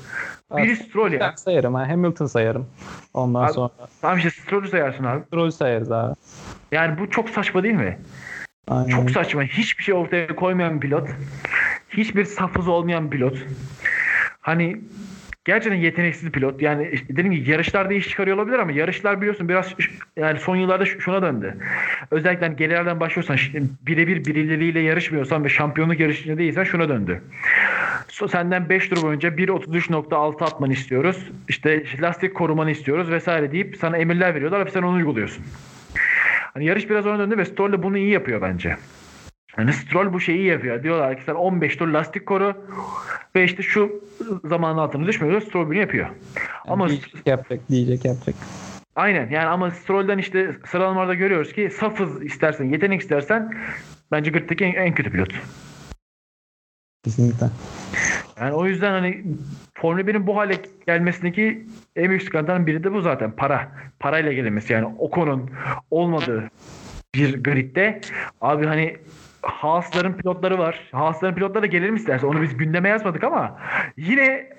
[0.58, 1.34] Biri Stroll ya.
[1.38, 1.90] Sayarım ha.
[1.90, 2.68] Hamilton sayarım.
[3.14, 3.70] Ondan Abi- sonra
[4.02, 5.24] Tamam işte Stroll'ü sayarsın abi.
[5.26, 6.16] Stroll sayarız abi.
[6.72, 8.00] Yani bu çok saçma değil mi?
[8.68, 8.90] Aynen.
[8.90, 9.44] Çok saçma.
[9.44, 11.08] Hiçbir şey ortaya koymayan pilot.
[11.90, 13.38] Hiçbir safhası olmayan pilot.
[14.42, 14.82] Hani
[15.46, 16.62] gerçekten yeteneksiz pilot.
[16.62, 19.76] Yani işte dediğim gibi yarışlarda iş çıkarıyor olabilir ama yarışlar biliyorsun biraz
[20.18, 21.58] yani son yıllarda şuna döndü.
[22.12, 23.38] Özellikle hani gerilerden başlıyorsan
[23.82, 27.22] birebir birileriyle yarışmıyorsan ve şampiyonluk yarışında değilsen şuna döndü.
[28.08, 31.32] So, senden 5 tur boyunca 1.33.6 atmanı istiyoruz.
[31.48, 35.46] İşte lastik korumanı istiyoruz vesaire deyip sana emirler veriyorlar ve sen onu uyguluyorsun.
[36.54, 38.76] Hani yarış biraz ona döndü ve Stroll de bunu iyi yapıyor bence.
[39.58, 40.84] Yani Stroll bu şeyi yapıyor.
[40.84, 42.56] Diyorlar ki sen 15 tur lastik koru
[43.36, 44.04] ve işte şu
[44.46, 45.42] zamanın altına düşmüyor.
[45.42, 46.08] Stroll bunu yapıyor.
[46.08, 46.18] Yani
[46.68, 48.36] ama diyecek yapacak, diyecek yapacak.
[48.96, 53.54] aynen yani ama Stroll'den işte sıralamalarda görüyoruz ki saf hız istersen, yetenek istersen
[54.12, 55.34] bence grid'deki en, en kötü pilot.
[57.04, 57.50] Kesinlikle.
[58.40, 59.24] Yani o yüzden hani
[59.74, 60.56] Formula 1'in bu hale
[60.88, 63.32] gelmesindeki en büyük sıkıntıların biri de bu zaten.
[63.32, 63.72] Para.
[64.00, 65.50] Parayla gelinmesi yani Ocon'un
[65.92, 66.50] olmadığı
[67.16, 68.02] bir gridde
[68.42, 68.98] abi hani
[69.42, 70.90] Haas'ların pilotları var.
[70.92, 72.26] Haas'ların pilotları da gelir mi isterse?
[72.26, 73.60] Onu biz gündeme yazmadık ama
[73.98, 74.50] yine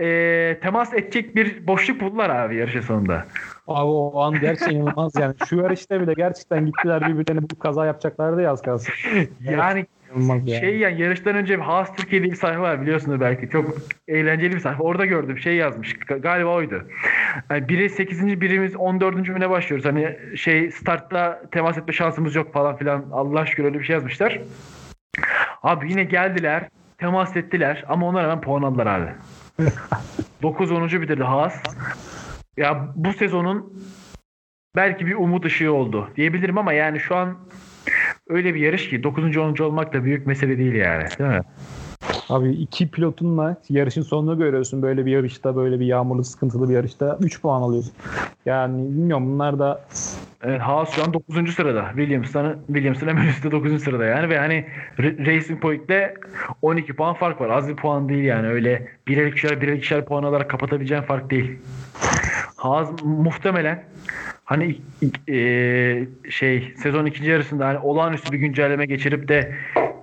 [0.00, 3.26] e, temas edecek bir boşluk buldular abi yarışın sonunda.
[3.68, 5.34] Abi o an gerçekten inanılmaz yani.
[5.48, 8.94] Şu yarışta bile gerçekten gittiler birbirlerine bu kaza yapacaklardı ya az kalsın.
[9.40, 10.46] Yani İnanılmaz.
[10.60, 13.48] Şey yani yarıştan önce Haas Türkiye diye bir sayfa var biliyorsunuz belki.
[13.50, 13.74] Çok
[14.08, 14.82] eğlenceli bir sayfa.
[14.82, 15.38] Orada gördüm.
[15.38, 15.92] Şey yazmış.
[15.94, 16.88] Ga- Galiba oydu.
[17.50, 18.40] Yani biri 8.
[18.40, 19.26] birimiz 14.
[19.26, 19.86] güne başlıyoruz.
[19.86, 23.04] Hani şey startta temas etme şansımız yok falan filan.
[23.12, 24.40] Allah şükür öyle bir şey yazmışlar.
[25.62, 26.68] Abi yine geldiler.
[26.98, 27.84] Temas ettiler.
[27.88, 29.10] Ama ona rağmen puan aldılar abi.
[30.42, 31.00] 9-10.
[31.00, 31.62] bitirdi Haas.
[32.56, 33.82] Ya bu sezonun
[34.76, 37.38] belki bir umut ışığı oldu diyebilirim ama yani şu an
[38.32, 39.36] öyle bir yarış ki 9.
[39.36, 39.54] 10.
[39.62, 41.04] olmak da büyük mesele değil yani.
[41.18, 41.40] Değil mi?
[42.28, 47.18] Abi iki pilotunla yarışın sonunu görüyorsun böyle bir yarışta böyle bir yağmurlu sıkıntılı bir yarışta
[47.20, 47.92] 3 puan alıyorsun.
[48.46, 49.84] Yani bilmiyorum bunlar da
[50.44, 51.54] Evet, Haas şu an 9.
[51.54, 51.88] sırada.
[51.96, 53.82] Williams'tan Williams'ın hemen üstte 9.
[53.82, 54.66] sırada yani ve hani
[54.98, 56.14] Racing Point'te
[56.62, 57.50] 12 puan fark var.
[57.50, 58.48] Az bir puan değil yani.
[58.48, 61.58] Öyle birer ikişer birer ikişer puan alarak kapatabileceğin fark değil.
[62.56, 63.84] Haas muhtemelen
[64.44, 64.76] hani
[65.28, 65.38] e,
[66.30, 69.54] şey sezon ikinci yarısında hani olağanüstü bir güncelleme geçirip de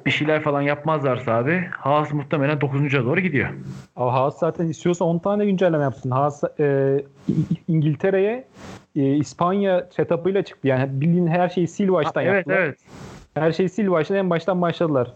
[0.06, 3.50] bir şeyler falan yapmazlarsa abi Haas muhtemelen 9'a doğru gidiyor.
[3.96, 6.12] Ama Haas zaten istiyorsa 10 tane güncelleme yapsın.
[6.12, 6.98] Haas e,
[7.68, 8.46] İngiltere'ye
[8.96, 10.68] e, İspanya setup'ıyla çıktı.
[10.68, 12.58] Yani bildiğin her şeyi sil baştan evet yaptılar.
[12.58, 12.78] evet.
[13.34, 15.14] Her şeyi sil baştan en baştan başladılar.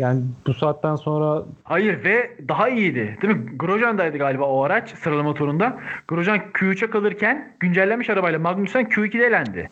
[0.00, 3.18] Yani bu saatten sonra Hayır ve daha iyiydi.
[3.22, 3.50] Değil mi?
[3.56, 5.78] Grosjean'daydı galiba o araç sıralama turunda.
[6.08, 9.70] Grosjean Q3'e kalırken güncellenmiş arabayla Magnussen Q2'de elendi.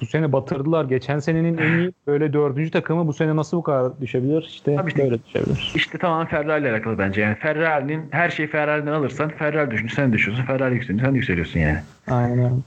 [0.00, 0.84] bu sene batırdılar.
[0.84, 4.42] Geçen senenin en iyi böyle dördüncü takımı bu sene nasıl bu kadar düşebilir?
[4.42, 5.02] İşte Tabii işte.
[5.02, 5.72] böyle düşebilir.
[5.74, 7.20] İşte tamamen Ferrari ile alakalı bence.
[7.20, 10.44] Yani Ferrari'nin her şeyi Ferrari'den alırsan Ferrari düşünce sen düşüyorsun.
[10.44, 11.78] Ferrari yükselince sen yükseliyorsun yani.
[12.10, 12.62] Aynen.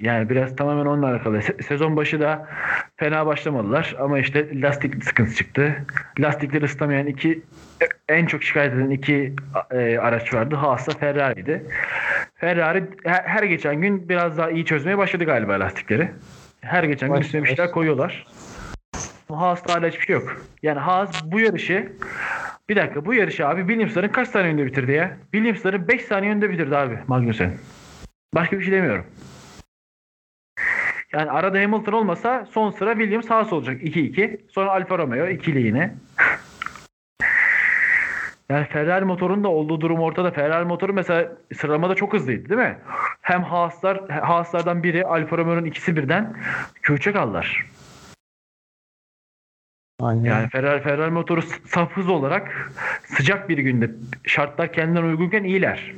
[0.00, 1.38] Yani biraz tamamen onunla alakalı.
[1.38, 2.48] Se- sezon başı da
[2.96, 5.76] fena başlamadılar ama işte lastik sıkıntısı çıktı.
[6.18, 7.42] Lastikleri ısıtamayan iki
[8.08, 9.32] en çok şikayet eden iki
[9.70, 10.54] e, araç vardı.
[10.56, 11.64] Haas'la Ferrari'ydi.
[12.34, 16.10] Ferrari her, her geçen gün biraz daha iyi çözmeye başladı galiba lastikleri.
[16.60, 18.26] Her geçen gün üstüne bir şeyler koyuyorlar.
[19.28, 20.36] Haas'ta hala hiçbir şey yok.
[20.62, 21.92] Yani Haas bu yarışı
[22.68, 25.16] bir dakika bu yarışı abi Williams'ların kaç saniye önde bitirdi ya?
[25.32, 27.52] Williams'ların 5 saniye önde bitirdi abi Magnussen.
[28.34, 29.04] Başka bir şey demiyorum.
[31.14, 34.40] Yani arada Hamilton olmasa son sıra Williams Haas olacak 2-2.
[34.48, 35.94] Sonra Alfa Romeo ikili yine.
[38.48, 40.30] yani Ferrari motorun da olduğu durum ortada.
[40.30, 42.78] Ferrari motoru mesela sıralamada çok hızlıydı değil mi?
[43.20, 46.36] Hem Haas'lar, Haas'lardan biri Alfa Romeo'nun ikisi birden
[46.82, 47.66] Q3'e kaldılar.
[50.00, 50.24] Aynen.
[50.24, 52.72] Yani Ferrari, Ferrari motoru saf hız olarak
[53.04, 53.90] sıcak bir günde
[54.24, 55.92] şartlar kendilerine uygunken iyiler.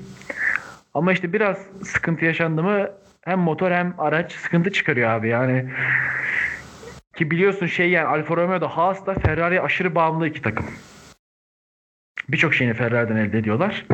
[0.95, 2.89] Ama işte biraz sıkıntı yaşandı mı
[3.27, 5.65] hem motor hem araç sıkıntı çıkarıyor abi yani.
[7.17, 10.67] Ki biliyorsun şey yani Alfa Romeo da Haas da Ferrari'ye aşırı bağımlı iki takım.
[12.29, 13.87] Birçok şeyini Ferrari'den elde ediyorlar.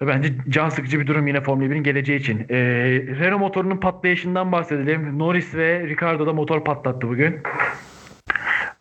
[0.00, 2.46] Bence can sıkıcı bir durum yine Formula 1'in geleceği için.
[2.50, 2.56] Ee,
[3.20, 5.18] Renault motorunun patlayışından bahsedelim.
[5.18, 7.40] Norris ve Ricardo da motor patlattı bugün.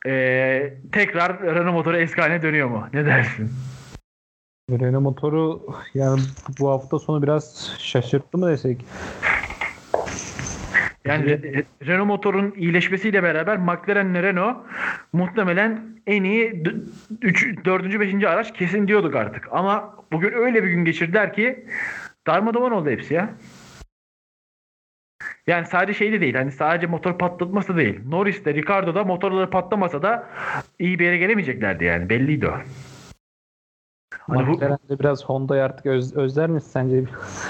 [0.08, 2.88] Ee, tekrar Renault motoru eski haline dönüyor mu?
[2.94, 3.52] Ne dersin?
[4.72, 5.62] Renault motoru
[5.94, 6.22] yani
[6.60, 8.86] bu hafta sonu biraz şaşırttı mı desek?
[11.06, 14.58] Yani Re- Renault motorun iyileşmesiyle beraber McLaren Renault
[15.14, 16.64] muhtemelen en iyi
[17.22, 17.66] 3.
[17.66, 18.00] 4.
[18.00, 18.24] 5.
[18.24, 19.48] araç kesin diyorduk artık.
[19.52, 21.66] Ama bugün öyle bir gün geçirdiler ki
[22.28, 23.30] darmadağın oldu hepsi ya.
[25.48, 26.36] Yani sadece şey de değil.
[26.36, 28.00] Hani sadece motor patlatması değil.
[28.08, 30.30] Norris de Ricardo da motorları patlamasa da
[30.80, 32.10] iyi bir yere gelemeyeceklerdi yani.
[32.10, 32.54] Belliydi o.
[34.28, 37.04] Hani bu- McLaren'de biraz Honda'yı artık öz, özler misin sence?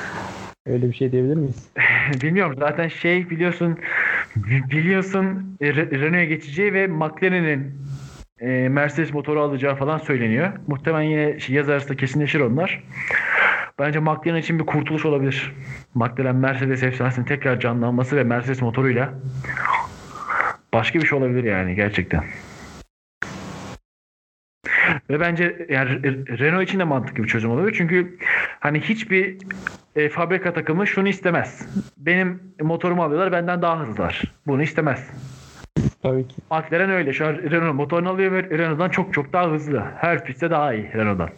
[0.65, 1.69] Öyle bir şey diyebilir miyiz?
[2.21, 3.77] Bilmiyorum zaten şey biliyorsun
[4.71, 7.75] biliyorsun e, Re- Renault'a geçeceği ve McLaren'in
[8.39, 10.51] e, Mercedes motoru alacağı falan söyleniyor.
[10.67, 12.83] Muhtemelen yine şey, yaz arasında kesinleşir onlar.
[13.79, 15.55] Bence McLaren için bir kurtuluş olabilir.
[15.95, 19.13] McLaren Mercedes efsanesinin tekrar canlanması ve Mercedes motoruyla
[20.73, 22.23] başka bir şey olabilir yani gerçekten.
[25.13, 27.75] Ve bence yani Re- Renault için de mantıklı bir çözüm olabilir.
[27.77, 28.17] Çünkü
[28.59, 29.37] hani hiçbir
[29.95, 31.67] e, fabrika takımı şunu istemez.
[31.97, 34.23] Benim motorumu alıyorlar benden daha hızlılar.
[34.47, 35.09] Bunu istemez.
[36.03, 36.35] Tabii ki.
[36.51, 37.13] McLaren öyle.
[37.13, 39.83] Şu an Renault motorunu alıyor ve Renault'dan çok çok daha hızlı.
[39.97, 41.29] Her pistte daha iyi Renault'dan.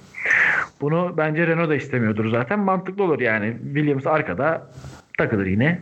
[0.82, 2.60] Bunu bence Renault da istemiyordur zaten.
[2.60, 3.58] Mantıklı olur yani.
[3.64, 4.72] Williams arkada
[5.18, 5.82] takılır yine.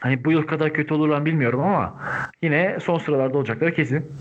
[0.00, 2.00] Hani bu yıl kadar kötü olurlar bilmiyorum ama
[2.42, 4.12] yine son sıralarda olacakları kesin.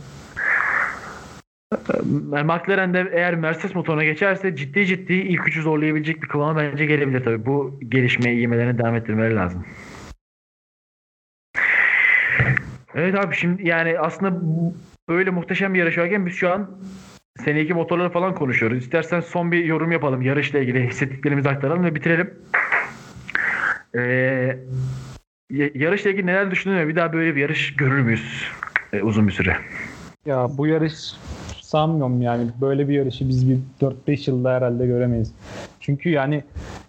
[1.74, 6.86] Ee, McLaren de eğer Mercedes motoruna geçerse ciddi ciddi ilk üçü zorlayabilecek bir kıvama bence
[6.86, 7.45] gelebilir tabii.
[7.45, 9.65] Bu gelişmeyi ivmelerini devam ettirmeleri lazım.
[12.95, 14.41] Evet abi şimdi yani aslında
[15.09, 16.72] böyle muhteşem bir yarış varken biz şu an
[17.43, 18.78] seneki motorları falan konuşuyoruz.
[18.78, 22.34] İstersen son bir yorum yapalım yarışla ilgili hissettiklerimizi aktaralım ve bitirelim.
[23.95, 24.59] Ee,
[25.49, 28.51] yarışla ilgili neler düşündün ve bir daha böyle bir yarış görür müyüz
[28.93, 29.57] ee, uzun bir süre?
[30.26, 31.13] Ya bu yarış
[31.70, 35.34] sanmıyorum yani böyle bir yarışı biz bir 4-5 yılda herhalde göremeyiz.
[35.80, 36.43] Çünkü yani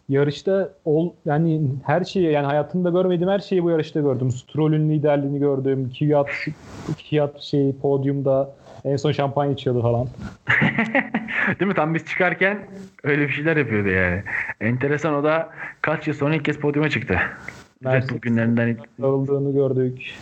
[0.09, 4.31] yarışta ol yani her şeyi yani hayatımda görmediğim her şeyi bu yarışta gördüm.
[4.31, 5.91] Stroll'ün liderliğini gördüm.
[5.99, 6.29] Kvyat
[7.11, 8.55] Kvyat şey podyumda
[8.85, 10.07] en son şampanya içiyordu falan.
[11.61, 11.75] Değil mi?
[11.75, 12.59] Tam biz çıkarken
[13.03, 14.23] öyle bir şeyler yapıyordu yani.
[14.61, 15.49] Enteresan o da
[15.83, 17.19] kaç yıl sonra ilk kez podyuma çıktı.
[17.85, 18.77] Bull günlerinden.
[19.03, 20.15] Dağıldığını gördük.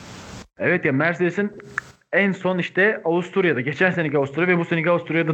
[0.58, 1.52] Evet ya Mercedes'in
[2.12, 5.32] en son işte Avusturya'da, geçen seneki Avusturya ve bu seneki Avusturya'da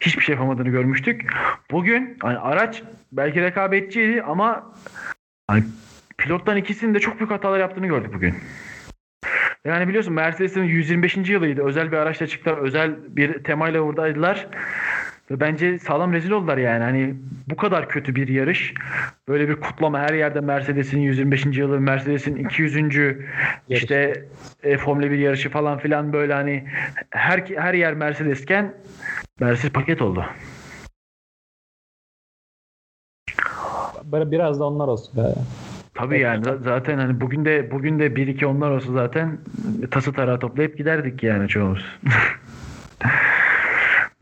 [0.00, 1.32] hiçbir şey yapamadığını görmüştük.
[1.70, 4.74] Bugün hani araç belki rekabetçiydi ama
[5.46, 5.64] hani
[6.18, 8.34] pilottan ikisinin de çok büyük hatalar yaptığını gördük bugün.
[9.64, 11.16] Yani biliyorsun Mercedes'in 125.
[11.16, 11.62] yılıydı.
[11.64, 12.58] Özel bir araçla çıktılar.
[12.58, 14.46] Özel bir temayla buradaydılar.
[15.30, 16.84] Ve bence sağlam rezil oldular yani.
[16.84, 17.14] Hani
[17.50, 18.74] bu kadar kötü bir yarış.
[19.28, 21.46] Böyle bir kutlama her yerde Mercedes'in 125.
[21.46, 22.76] yılı, Mercedes'in 200.
[22.76, 23.16] Yarış.
[23.68, 24.24] işte
[24.62, 26.64] e, Formula 1 yarışı falan filan böyle hani
[27.10, 28.74] her her yer Mercedes'ken
[29.40, 30.24] Mercedes paket oldu.
[34.04, 35.34] Böyle biraz da onlar olsun be.
[35.94, 39.38] Tabii yani zaten hani bugün de bugün de bir iki onlar olsa zaten
[39.90, 41.84] tası tarağı toplayıp giderdik yani çoğumuz.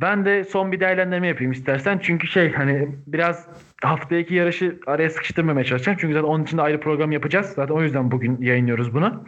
[0.00, 2.00] ben de son bir değerlendirme yapayım istersen.
[2.02, 3.46] Çünkü şey hani biraz
[3.82, 5.98] haftaya yarışı araya sıkıştırmamaya çalışacağım.
[6.00, 7.46] Çünkü zaten onun için de ayrı program yapacağız.
[7.46, 9.24] Zaten o yüzden bugün yayınlıyoruz bunu.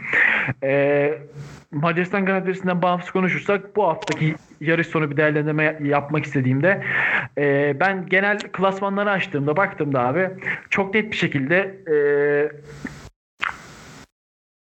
[0.62, 1.18] Ee,
[1.73, 6.83] Macaristan Grand bağımsız konuşursak bu haftaki yarış sonu bir değerlendirme yapmak istediğimde
[7.39, 10.31] e, ben genel klasmanları açtığımda baktığımda abi
[10.70, 11.97] çok net bir şekilde e,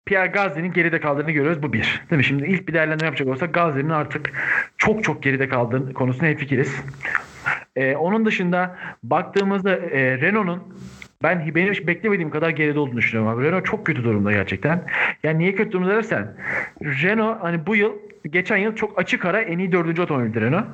[0.06, 1.62] Pierre Gasly'nin geride kaldığını görüyoruz.
[1.62, 2.02] Bu bir.
[2.10, 2.24] Değil mi?
[2.24, 4.32] Şimdi ilk bir değerlendirme yapacak olsak Gasly'nin artık
[4.78, 6.76] çok çok geride kaldığını konusunda hemfikiriz.
[7.76, 10.62] Ee, onun dışında baktığımızda e, Renault'un
[11.22, 13.42] ben benim hiç beklemediğim kadar geride olduğunu düşünüyorum.
[13.42, 14.82] Renault çok kötü durumda gerçekten.
[15.22, 16.36] Yani niye kötü durumda dersen
[16.82, 17.92] Renault hani bu yıl
[18.30, 20.66] geçen yıl çok açık ara en iyi dördüncü otomobildi Renault.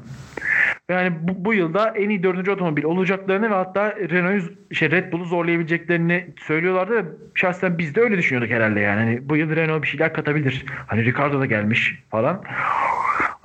[0.91, 5.25] Yani bu, bu yılda en iyi dördüncü otomobil olacaklarını ve hatta Renault'u şey Red Bull'u
[5.25, 9.01] zorlayabileceklerini söylüyorlardı şahsen biz de öyle düşünüyorduk herhalde yani.
[9.01, 10.65] Hani bu yıl Renault bir şeyler katabilir.
[10.87, 12.45] Hani Ricardo da gelmiş falan.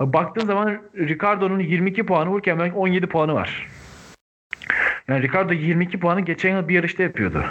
[0.00, 3.68] Baktığın zaman Ricardo'nun 22 puanı Hülkenberg 17 puanı var.
[5.08, 7.44] Yani Ricardo 22 puanı geçen yıl bir yarışta yapıyordu.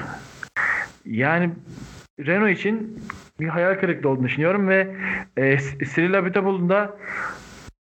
[1.06, 1.50] Yani
[2.26, 3.00] Renault için
[3.40, 4.96] bir hayal kırıklığı olduğunu düşünüyorum ve
[5.38, 5.58] e,
[5.96, 6.98] Cyril Abiteboul'un da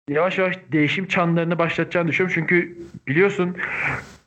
[0.09, 2.35] yavaş yavaş değişim çanlarını başlatacağını düşünüyorum.
[2.35, 2.77] Çünkü
[3.07, 3.57] biliyorsun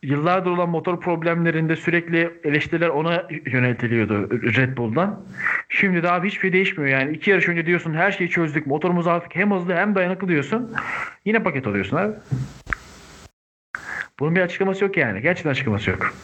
[0.02, 5.24] yıllardır olan motor problemlerinde sürekli eleştiriler ona yöneltiliyordu Red Bull'dan.
[5.68, 7.16] Şimdi daha hiçbir şey değişmiyor yani.
[7.16, 8.66] iki yarış önce diyorsun her şeyi çözdük.
[8.66, 10.72] Motorumuz artık hem hızlı hem dayanıklı diyorsun.
[11.24, 12.14] Yine paket alıyorsun abi.
[14.20, 15.22] Bunun bir açıklaması yok yani.
[15.22, 16.14] Gerçekten açıklaması yok.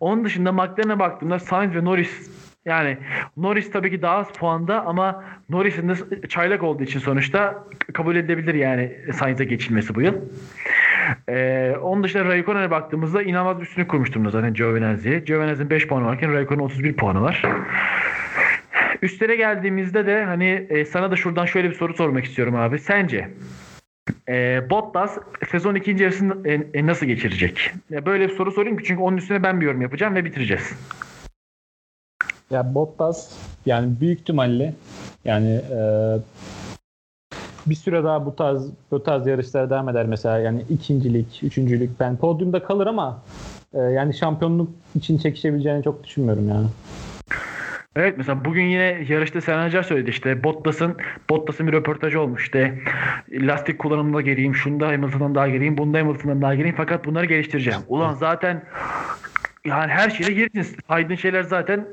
[0.00, 2.37] Onun dışında McLaren'e baktığımda Sainz ve Norris
[2.68, 2.96] yani
[3.36, 8.54] Norris tabii ki daha az puanda ama Norris'in de çaylak olduğu için sonuçta kabul edilebilir
[8.54, 10.14] yani Sainz'e geçilmesi bu yıl.
[11.28, 15.18] Ee, onun dışında Raikkonen'e baktığımızda inanılmaz bir üstünlük kurmuş durumda zaten Giovinazzi'ye.
[15.18, 17.42] Giovinazzi'nin 5 puanı varken Raikkonen'in 31 puanı var.
[19.02, 22.78] Üstlere geldiğimizde de hani e, sana da şuradan şöyle bir soru sormak istiyorum abi.
[22.78, 23.28] Sence
[24.28, 25.18] e, Bottas
[25.50, 27.72] sezon ikinci yarısını e, e, nasıl geçirecek?
[27.90, 30.72] Ya böyle bir soru sorayım ki çünkü onun üstüne ben bir yorum yapacağım ve bitireceğiz.
[32.50, 33.32] Ya Bottas
[33.66, 34.74] yani büyük ihtimalle
[35.24, 35.80] yani e,
[37.66, 42.16] bir süre daha bu tarz bu tarz yarışlara devam eder mesela yani ikincilik, üçüncülük ben
[42.16, 43.22] podyumda kalır ama
[43.74, 46.66] e, yani şampiyonluk için çekişebileceğini çok düşünmüyorum yani.
[47.96, 50.96] Evet mesela bugün yine yarışta Sen Acar söyledi işte Bottas'ın
[51.30, 52.78] Bottas'ın bir röportajı olmuş işte
[53.30, 57.80] lastik kullanımında geriyim, şunda Hamilton'dan daha geriyim, bunda Hamilton'dan daha geriyim fakat bunları geliştireceğim.
[57.88, 58.62] Ulan zaten
[59.64, 60.74] yani her şeyle gerisiniz.
[60.88, 61.86] Saydığın şeyler zaten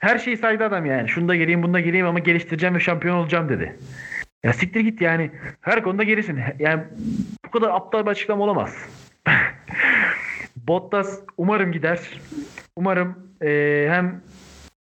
[0.00, 1.08] her şeyi saydı adam yani.
[1.08, 3.76] Şunda geleyim bunda geleyim ama geliştireceğim ve şampiyon olacağım dedi.
[4.44, 5.30] Ya siktir git yani.
[5.60, 6.40] Her konuda gerisin.
[6.58, 6.82] Yani
[7.46, 8.76] bu kadar aptal bir açıklama olamaz.
[10.56, 12.00] Bottas umarım gider.
[12.76, 14.22] Umarım e, hem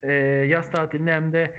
[0.03, 0.13] e,
[0.47, 1.55] yaz tatilinde hem de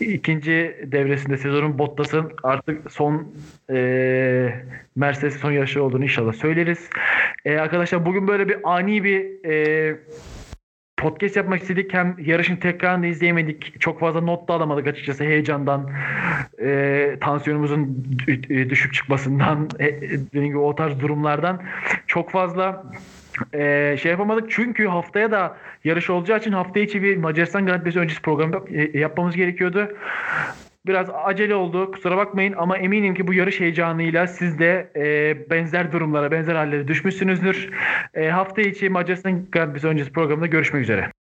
[0.00, 3.34] ikinci devresinde sezonun Bottas'ın artık son
[3.70, 4.52] e,
[4.96, 6.90] Mercedes son yarışı olduğunu inşallah söyleriz.
[7.44, 9.96] E, arkadaşlar bugün böyle bir ani bir e,
[10.96, 11.94] podcast yapmak istedik.
[11.94, 13.80] Hem yarışın tekrarını izleyemedik.
[13.80, 15.90] Çok fazla not da alamadık açıkçası heyecandan.
[16.60, 18.04] E, tansiyonumuzun
[18.48, 21.62] düşük çıkmasından e, dediğim gibi o tarz durumlardan
[22.06, 22.84] çok fazla
[23.54, 24.50] e, şey yapamadık.
[24.50, 28.98] Çünkü haftaya da yarış olacağı için hafta içi bir Macaristan Grand Prix'si öncesi programı e,
[28.98, 29.96] yapmamız gerekiyordu.
[30.86, 35.92] Biraz acele oldu kusura bakmayın ama eminim ki bu yarış heyecanıyla siz de e, benzer
[35.92, 37.70] durumlara, benzer hallere düşmüşsünüzdür.
[38.14, 41.16] E, hafta içi Macaristan Grand Prix'si öncesi programında görüşmek üzere.